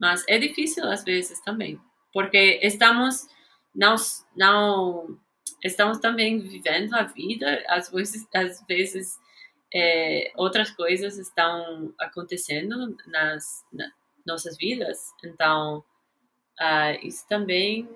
[0.00, 1.80] mas é difícil às vezes também,
[2.12, 3.26] porque estamos
[3.74, 3.94] não
[4.34, 5.18] não
[5.62, 9.18] estamos também vivendo a vida, às vezes, às vezes
[9.74, 13.90] é, outras coisas estão acontecendo nas, nas
[14.26, 15.84] nossas vidas, então
[16.60, 17.88] uh, isso também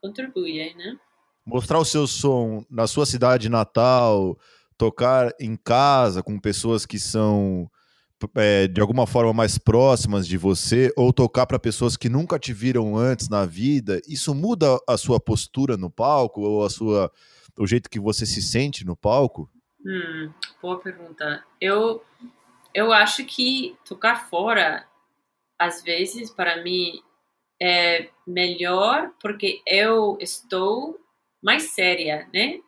[0.00, 0.98] contribui, né?
[1.44, 4.38] Mostrar o seu som na sua cidade natal,
[4.80, 7.70] tocar em casa com pessoas que são
[8.34, 12.54] é, de alguma forma mais próximas de você ou tocar para pessoas que nunca te
[12.54, 17.12] viram antes na vida, isso muda a sua postura no palco ou a sua
[17.58, 19.50] o jeito que você se sente no palco?
[19.84, 21.44] Hum, boa pergunta.
[21.60, 22.02] Eu
[22.72, 24.86] eu acho que tocar fora
[25.58, 27.02] às vezes para mim
[27.60, 30.98] é melhor porque eu estou
[31.42, 32.60] mais séria, né?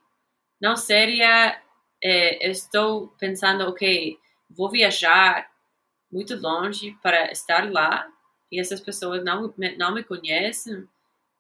[0.61, 1.61] Não séria,
[2.03, 4.19] é, estou pensando, ok,
[4.51, 5.51] vou viajar
[6.11, 8.07] muito longe para estar lá
[8.51, 10.87] e essas pessoas não não me conhecem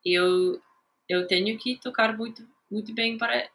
[0.04, 0.60] eu
[1.08, 3.48] eu tenho que tocar muito muito bem para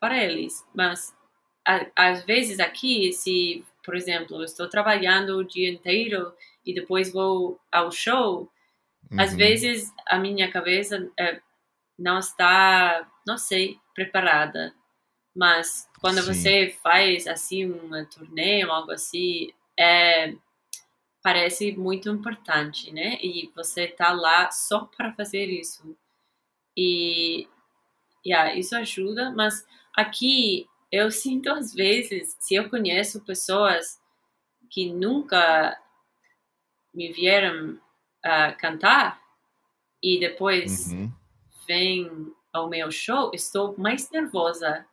[0.00, 1.16] para eles mas
[1.64, 6.34] a, às vezes aqui se por exemplo estou trabalhando o dia inteiro
[6.66, 8.50] e depois vou ao show
[9.10, 9.20] uhum.
[9.20, 11.40] às vezes a minha cabeça é,
[11.96, 14.74] não está não sei preparada
[15.38, 16.34] mas quando Sim.
[16.34, 20.34] você faz assim uma turnê ou algo assim, é,
[21.22, 23.20] parece muito importante, né?
[23.22, 25.96] E você tá lá só para fazer isso.
[26.76, 27.46] E
[28.26, 29.64] yeah, isso ajuda, mas
[29.96, 34.00] aqui eu sinto às vezes, se eu conheço pessoas
[34.68, 35.80] que nunca
[36.92, 37.74] me vieram
[38.26, 39.22] uh, cantar
[40.02, 41.12] e depois uhum.
[41.64, 44.84] vêm ao meu show, estou mais nervosa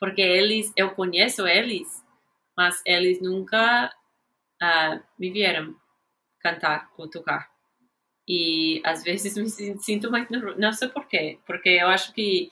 [0.00, 2.02] porque eles, eu conheço eles,
[2.56, 3.94] mas eles nunca
[4.62, 5.76] uh, me vieram
[6.40, 7.50] cantar ou tocar.
[8.26, 10.26] E às vezes me sinto mais
[10.56, 12.50] não sei porquê, porque eu acho que,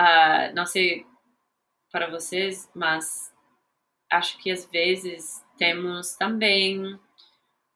[0.00, 1.04] uh, não sei
[1.90, 3.34] para vocês, mas
[4.10, 6.98] acho que às vezes temos também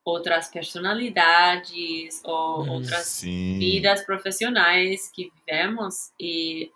[0.05, 3.59] outras personalidades ou hum, outras Sim.
[3.59, 6.71] vidas profissionais que vivemos e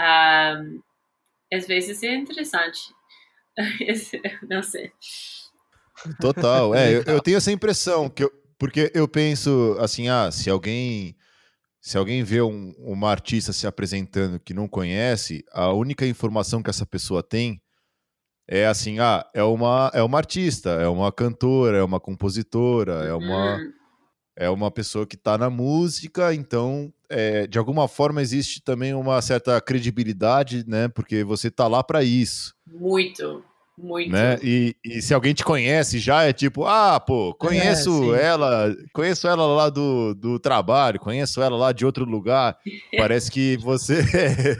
[0.00, 0.62] um, ah,
[1.54, 2.80] às vezes é interessante.
[4.48, 4.90] Não sei.
[6.20, 6.74] Total.
[6.74, 11.16] É, eu, eu, tenho essa impressão que eu, porque eu penso assim, ah, se alguém
[11.80, 16.70] se alguém vê um, uma artista se apresentando que não conhece, a única informação que
[16.70, 17.60] essa pessoa tem
[18.48, 23.14] é assim, ah, é uma é uma artista, é uma cantora, é uma compositora, é
[23.14, 23.72] uma uhum.
[24.36, 29.20] É uma pessoa que está na música, então é, de alguma forma existe também uma
[29.22, 30.88] certa credibilidade, né?
[30.88, 32.54] Porque você tá lá para isso.
[32.66, 33.44] Muito,
[33.76, 34.10] muito.
[34.10, 34.38] Né?
[34.42, 39.28] E, e, se alguém te conhece já é tipo, ah, pô, conheço é, ela, conheço
[39.28, 42.56] ela lá do, do trabalho, conheço ela lá de outro lugar.
[42.96, 44.04] Parece que você.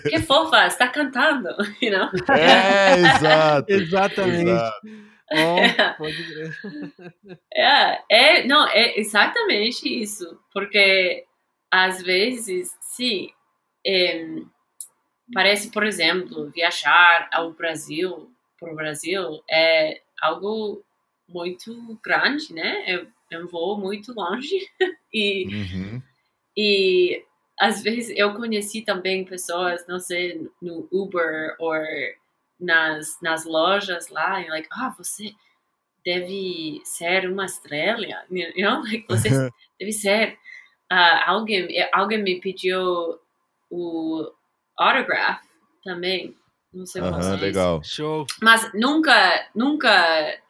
[0.03, 1.49] que fofa, está cantando,
[1.83, 2.09] you know?
[2.37, 3.66] É, exato.
[3.72, 4.51] Exatamente.
[4.51, 5.14] Exato.
[5.35, 6.59] Oh, pode crer.
[7.53, 10.39] É, é, não, é exatamente isso.
[10.53, 11.24] Porque
[11.70, 13.30] às vezes, sim,
[13.87, 14.26] é,
[15.32, 20.85] parece, por exemplo, viajar ao Brasil, para o Brasil, é algo
[21.28, 22.85] muito grande, né?
[22.87, 24.68] É, é um voo muito longe
[25.12, 26.03] e, uhum.
[26.57, 27.24] e
[27.59, 31.74] às vezes eu conheci também pessoas, não sei, no Uber ou
[32.65, 35.33] nas, nas lojas lá, e like, ah, você
[36.05, 38.83] deve ser uma estrela, you know?
[38.83, 39.29] like, você
[39.79, 40.39] deve ser
[40.93, 43.19] uh, alguém, alguém me pediu
[43.71, 44.31] o
[44.77, 45.43] autograph
[45.83, 46.37] também.
[46.73, 47.83] Não sei uh -huh, legal.
[47.85, 48.27] Show.
[48.43, 50.41] Mas nunca, nunca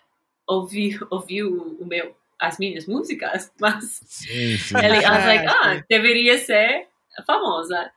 [0.47, 4.77] ouvi, ouvi o, o meu, as minhas músicas, mas sim, sim.
[4.79, 6.89] ele, I was like, ah, deveria ser
[7.27, 7.91] famosa.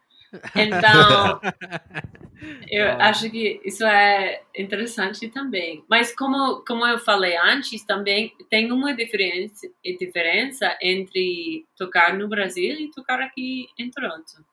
[0.55, 1.39] Então,
[2.69, 5.83] eu acho que isso é interessante também.
[5.89, 12.79] Mas como, como eu falei antes, também tem uma diferença, diferença entre tocar no Brasil
[12.79, 14.45] e tocar aqui em Toronto.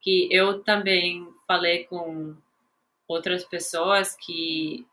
[0.00, 2.34] Que eu também falei com
[3.06, 4.86] outras pessoas que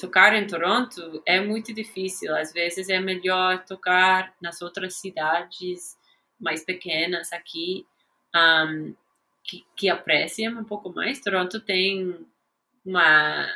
[0.00, 2.34] tocar em Toronto é muito difícil.
[2.34, 5.96] Às vezes é melhor tocar nas outras cidades
[6.40, 7.86] mais pequenas aqui.
[8.34, 8.94] Um,
[9.46, 11.20] que, que apreciam um pouco mais.
[11.20, 12.26] Toronto tem
[12.84, 13.46] uma,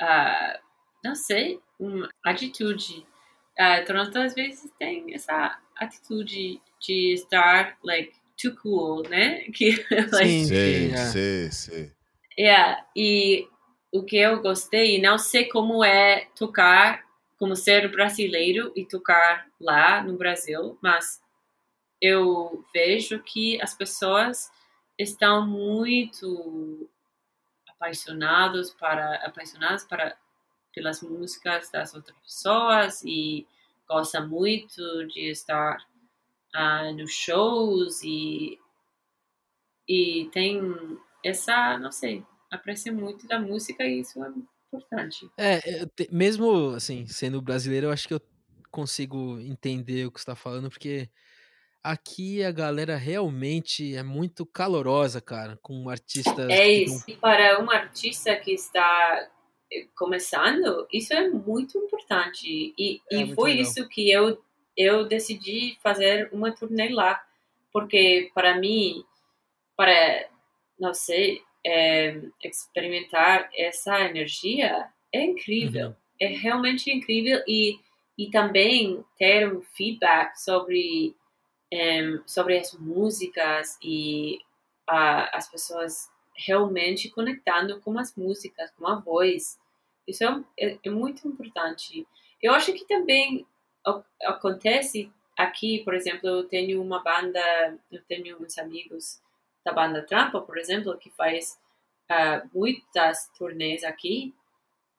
[0.00, 0.58] uh,
[1.02, 3.06] não sei, uma atitude.
[3.58, 9.44] Uh, Toronto às vezes tem essa atitude de estar, like, too cool, né?
[9.52, 9.70] Que,
[10.12, 11.92] like, sim, sim, sim, sim.
[12.38, 13.46] Yeah, e
[13.92, 17.04] o que eu gostei, não sei como é tocar,
[17.38, 21.22] como ser brasileiro e tocar lá no Brasil, mas
[22.02, 24.50] eu vejo que as pessoas
[24.98, 26.88] estão muito
[27.68, 30.16] apaixonados para apaixonados para
[30.74, 33.46] pelas músicas das outras pessoas e
[33.88, 35.76] gosta muito de estar
[36.54, 38.58] uh, nos shows e
[39.88, 40.60] e tem
[41.24, 44.32] essa não sei aprecia muito da música e isso é
[44.68, 45.28] importante.
[45.38, 45.60] É
[46.10, 48.20] mesmo assim sendo brasileiro eu acho que eu
[48.70, 51.08] consigo entender o que está falando porque
[51.84, 56.48] Aqui a galera realmente é muito calorosa, cara, com artistas.
[56.48, 57.04] É isso.
[57.06, 59.28] E para um artista que está
[59.70, 62.72] eh, começando, isso é muito importante.
[62.78, 63.62] E, é, e foi legal.
[63.64, 64.42] isso que eu,
[64.74, 67.22] eu decidi fazer uma turnê lá.
[67.70, 69.04] Porque para mim,
[69.76, 70.26] para,
[70.80, 75.88] não sei, é, experimentar essa energia é incrível.
[75.88, 75.94] Uhum.
[76.18, 77.42] É realmente incrível.
[77.46, 77.78] E,
[78.16, 81.14] e também ter um feedback sobre
[81.74, 84.38] um, sobre as músicas e
[84.88, 89.58] uh, as pessoas realmente conectando com as músicas, com a voz.
[90.06, 92.06] Isso é, é, é muito importante.
[92.40, 93.46] Eu acho que também
[94.24, 99.20] acontece aqui, por exemplo, eu tenho uma banda, eu tenho uns amigos
[99.64, 101.58] da banda Trampa, por exemplo, que faz
[102.10, 104.34] uh, muitas turnês aqui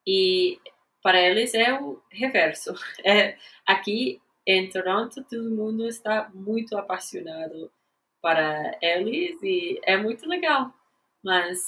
[0.05, 0.59] e
[1.01, 2.73] para eles é o reverso.
[3.05, 7.71] É, aqui em Toronto todo mundo está muito apaixonado
[8.21, 10.73] para eles e é muito legal.
[11.23, 11.59] Mas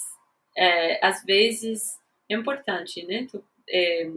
[0.55, 1.99] é, às vezes
[2.29, 3.27] é importante, né?
[3.29, 4.11] Tu, é,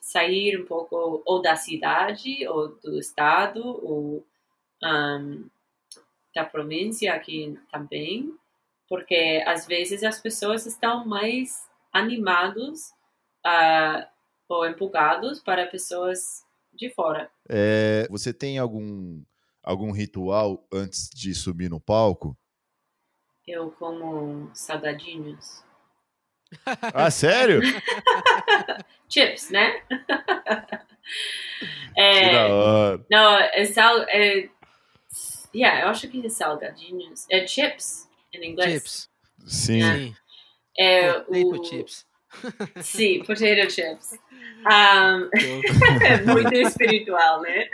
[0.00, 4.24] sair um pouco ou da cidade ou do estado ou
[4.82, 5.48] um,
[6.34, 8.34] da província aqui também,
[8.88, 12.90] porque às vezes as pessoas estão mais animados
[13.46, 14.06] uh,
[14.48, 16.44] ou empolgados para pessoas
[16.76, 17.30] de fora.
[17.48, 19.22] É, você tem algum
[19.62, 22.36] algum ritual antes de subir no palco?
[23.46, 25.62] Eu como salgadinhos.
[26.94, 27.60] Ah, sério?
[29.08, 29.82] Chips, né?
[31.96, 33.06] é, que da hora.
[33.10, 34.02] Não, é sal.
[34.02, 34.48] É,
[35.52, 37.26] yeah, eu acho que é salgadinhos.
[37.28, 38.72] É chips em inglês.
[38.72, 39.10] Chips.
[39.46, 39.82] Sim.
[39.82, 40.16] Sim.
[40.78, 41.64] É, potato o...
[41.64, 42.06] chips.
[42.82, 44.18] Sim, potato chips.
[44.66, 47.68] Um, muito espiritual, né?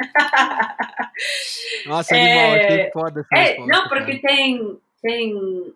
[1.86, 5.74] Nossa, animal, é, que foda essa é, Não, porque tem, tem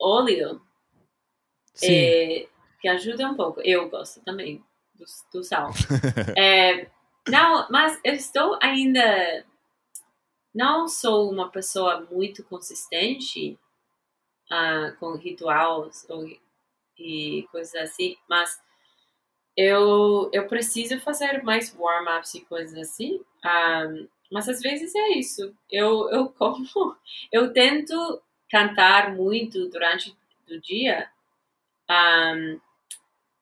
[0.00, 0.62] óleo
[1.82, 2.46] é,
[2.80, 3.60] que ajuda um pouco.
[3.62, 5.70] Eu gosto também do, do sal.
[6.36, 6.86] é,
[7.28, 9.44] não, mas eu estou ainda.
[10.54, 13.58] Não sou uma pessoa muito consistente
[14.50, 16.26] uh, com rituais ou,
[17.00, 18.60] e coisas assim, mas
[19.56, 23.20] eu, eu preciso fazer mais warm-ups e coisas assim.
[23.44, 25.54] Um, mas às vezes é isso.
[25.70, 26.64] Eu, eu como.
[27.32, 30.16] Eu tento cantar muito durante
[30.50, 31.10] o dia.
[31.90, 32.60] Um,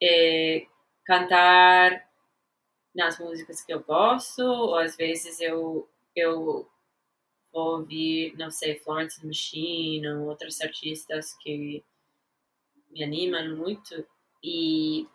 [0.02, 0.66] é,
[1.04, 2.09] cantar
[2.94, 6.68] nas músicas que eu gosto, ou às vezes eu, eu
[7.52, 11.84] vou ouvir, não sei, Florence Machine ou outros artistas que
[12.91, 14.07] me animam muito.
[14.43, 15.07] E,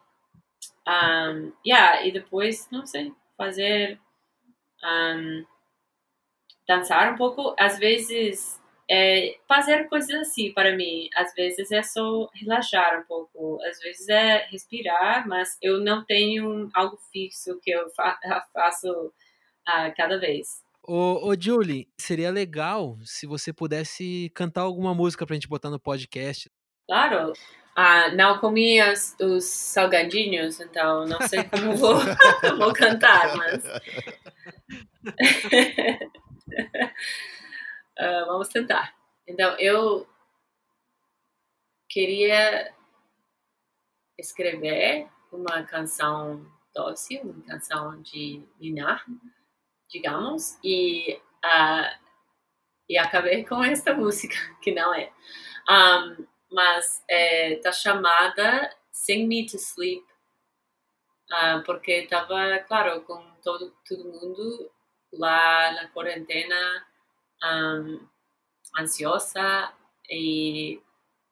[0.88, 4.00] um, yeah, e depois, não sei, fazer.
[4.84, 5.46] Um,
[6.68, 7.56] dançar um pouco.
[7.60, 11.10] Às vezes é, fazer coisas assim para mim.
[11.16, 16.70] Às vezes é só relaxar um pouco, às vezes é respirar, mas eu não tenho
[16.74, 18.18] algo fixo que eu fa
[18.54, 20.62] faço uh, cada vez.
[20.86, 25.80] Ô, ô, Julie, seria legal se você pudesse cantar alguma música pra gente botar no
[25.80, 26.52] podcast.
[26.86, 27.32] Claro.
[27.76, 31.96] Ah, não comi os, os salgadinhos, então não sei como vou,
[32.58, 33.66] vou cantar, mas.
[38.00, 38.94] uh, vamos tentar.
[39.28, 40.08] Então, eu
[41.90, 42.72] queria
[44.20, 46.46] escrever uma canção
[46.76, 49.04] doce, uma canção de ninar,
[49.90, 52.00] digamos, e, uh,
[52.88, 55.12] e acabei com esta música, que não é.
[55.70, 60.06] Um, mas está é, chamada Sing Me to Sleep,
[61.32, 64.72] uh, porque estava, claro, com todo, todo mundo
[65.12, 66.86] lá na quarentena
[67.44, 68.08] um,
[68.80, 69.74] ansiosa
[70.10, 70.82] e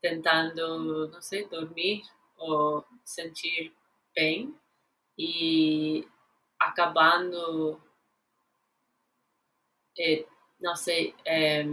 [0.02, 2.04] tentando, não sei, dormir
[2.38, 3.74] ou sentir
[4.16, 4.56] bem
[5.18, 6.08] e
[6.60, 7.80] acabando,
[9.98, 10.26] eh,
[10.60, 11.64] não sei, eh,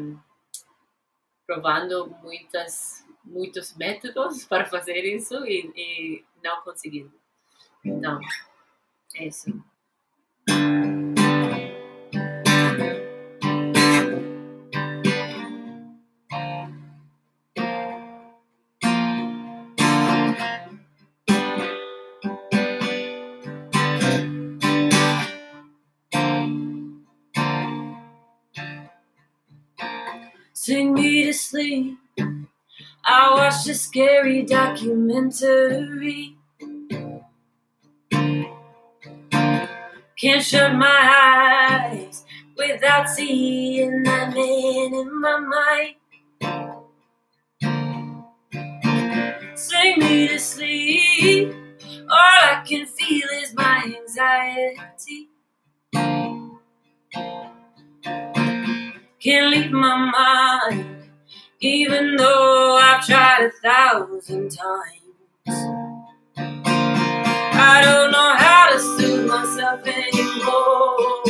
[1.47, 7.13] provando muitas, muitos métodos para fazer isso e, e não conseguindo.
[7.85, 8.21] Então,
[9.17, 9.53] é isso.
[30.69, 31.97] sing me to sleep.
[33.11, 36.37] I watched a scary documentary.
[40.21, 41.01] Can't shut my
[41.81, 45.95] eyes without seeing that man in my mind.
[49.55, 51.55] Sing me to sleep.
[52.11, 55.31] All I can feel is my anxiety.
[59.21, 59.97] can't leave my
[60.71, 60.98] mind,
[61.61, 65.77] even though I've tried a thousand times.
[67.43, 71.25] I don't know how to soothe myself anymore.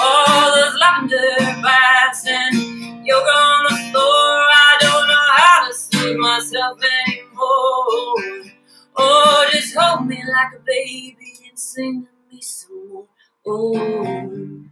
[0.00, 4.04] All those lavender baths and yoga on the floor.
[4.04, 6.78] I don't know how to soothe myself
[7.08, 8.52] anymore.
[8.96, 13.06] Oh, just hold me like a baby and sing to me some more.
[13.46, 14.64] Oh.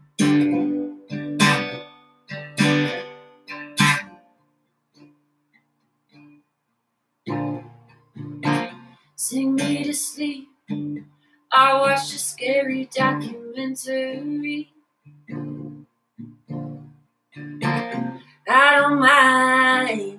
[9.33, 10.49] sing me to sleep.
[11.53, 14.71] I watched a scary documentary.
[18.49, 20.19] I don't mind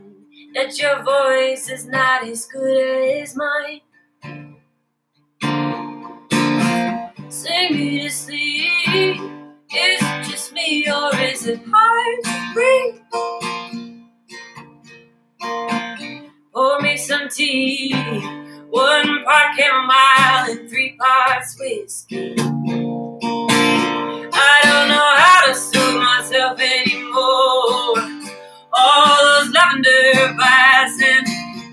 [0.56, 3.82] that your voice is not as good as mine.
[7.30, 9.22] Sing me to sleep.
[9.76, 13.02] Is it just me or is it hard to breathe?
[16.54, 17.94] Pour me some tea
[18.74, 22.34] one part chamomile and three parts whiskey.
[24.34, 28.02] I don't know how to soothe myself anymore.
[28.74, 31.28] All those lavender baths and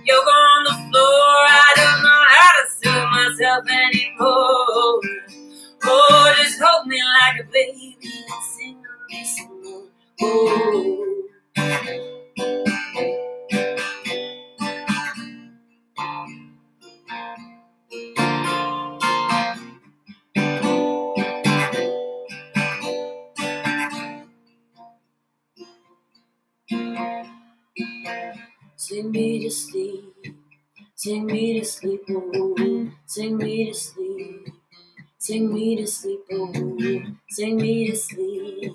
[0.04, 1.48] yoga on the floor.
[1.48, 5.00] I don't know how to soothe myself anymore.
[5.82, 8.76] Oh, just hold me like a baby and sing
[9.08, 9.88] me some more.
[10.20, 11.16] Oh.
[28.90, 30.04] Sing me to sleep,
[30.96, 34.48] sing me to sleep, oh, sing me to sleep,
[35.18, 36.52] sing me to sleep, oh,
[37.30, 38.72] sing me to sleep,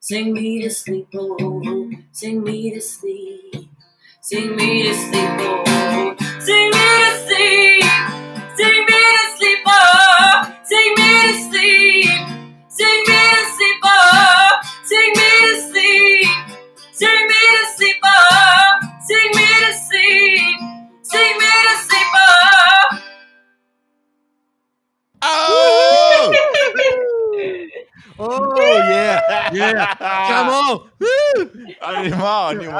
[0.00, 3.54] sing me to sleep, oh, sing me to sleep,
[4.22, 8.17] sing me to sleep, oh, sing me to sleep,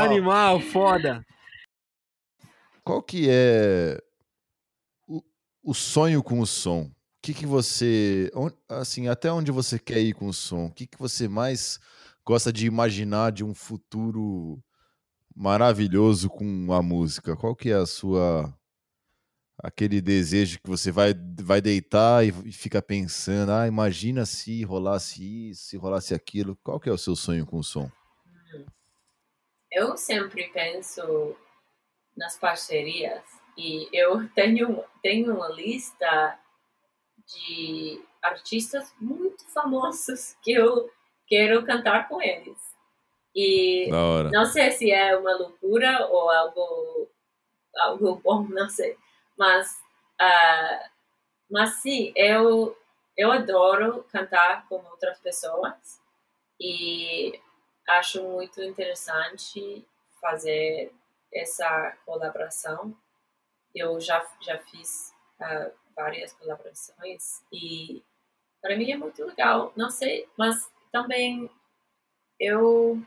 [0.09, 1.25] Animal, foda!
[2.83, 4.01] Qual que é
[5.07, 5.23] o,
[5.63, 6.83] o sonho com o som?
[6.83, 6.93] O
[7.23, 8.31] que que você,
[8.69, 10.67] assim, até onde você quer ir com o som?
[10.67, 11.79] O que que você mais
[12.25, 14.63] gosta de imaginar de um futuro
[15.35, 17.37] maravilhoso com a música?
[17.37, 18.55] Qual que é a sua
[19.63, 25.51] aquele desejo que você vai vai deitar e, e fica pensando, ah, imagina se rolasse
[25.51, 26.57] isso, se rolasse aquilo.
[26.63, 27.91] Qual que é o seu sonho com o som?
[29.71, 31.37] Eu sempre penso
[32.17, 33.23] nas parcerias
[33.57, 36.39] e eu tenho, tenho uma lista
[37.27, 40.91] de artistas muito famosos que eu
[41.27, 42.59] quero cantar com eles.
[43.35, 43.89] E
[44.33, 47.09] não sei se é uma loucura ou algo,
[47.77, 48.97] algo bom, não sei.
[49.37, 49.81] Mas,
[50.21, 50.91] ah,
[51.51, 52.77] mas sim, eu,
[53.17, 56.01] eu adoro cantar com outras pessoas
[56.61, 57.41] e
[57.89, 59.85] acho muito interessante
[60.21, 60.93] fazer
[61.33, 62.97] essa colaboração.
[63.75, 68.03] Eu já, já fiz ah, várias colaborações e
[68.61, 69.73] para mim é muito legal.
[69.77, 71.51] Não sei, mas também
[72.39, 73.01] eu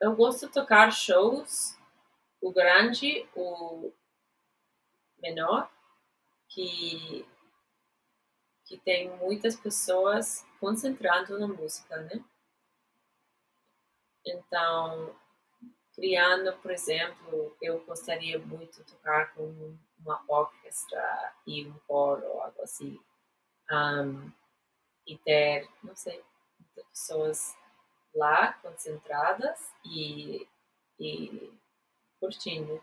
[0.00, 1.76] eu gosto de tocar shows,
[2.40, 3.90] o grande, o
[5.18, 5.70] menor,
[6.48, 7.26] que
[8.66, 12.20] que tem muitas pessoas concentrando na música, né?
[14.26, 15.14] Então,
[15.94, 22.62] criando, por exemplo, eu gostaria muito de tocar com uma orquestra e um coro, algo
[22.62, 22.98] assim.
[23.70, 24.30] Um,
[25.06, 26.22] e ter, não sei,
[26.58, 27.56] muitas pessoas
[28.14, 30.46] lá concentradas e,
[30.98, 31.52] e
[32.18, 32.82] curtindo.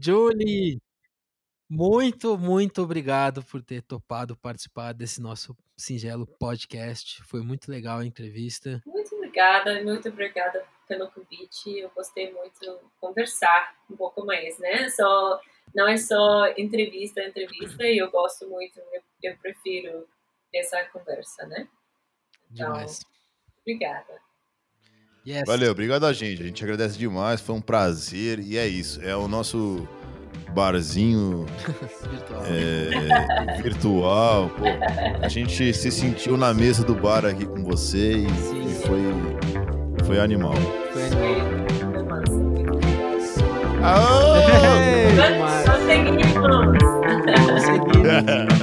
[0.00, 0.80] Julie,
[1.68, 7.22] muito, muito obrigado por ter topado participar desse nosso singelo podcast.
[7.24, 8.82] Foi muito legal a entrevista.
[8.86, 11.78] Muito obrigada, muito obrigada pelo convite.
[11.78, 14.88] Eu gostei muito de conversar um pouco mais, né?
[14.88, 15.40] Só,
[15.74, 20.08] não é só entrevista, entrevista, e eu gosto muito, eu, eu prefiro
[20.54, 21.68] essa conversa, né?
[22.50, 23.00] Então, Demais.
[23.60, 24.24] obrigada.
[25.26, 25.42] Yes.
[25.44, 26.40] Valeu, obrigado a gente.
[26.40, 28.38] A gente agradece demais, foi um prazer.
[28.38, 29.86] E é isso, é o nosso
[30.56, 31.44] barzinho
[32.10, 32.42] Virtual.
[32.46, 34.50] é, virtual.
[34.56, 34.64] Pô,
[35.22, 38.66] a gente se sentiu na mesa do bar aqui com você e, Sim.
[38.66, 39.02] e foi,
[40.06, 40.54] foi animal.
[40.54, 42.16] Foi Foi, animal.
[43.82, 44.36] Aô!
[45.76, 46.78] Conseguimos!
[47.52, 48.55] Conseguimos.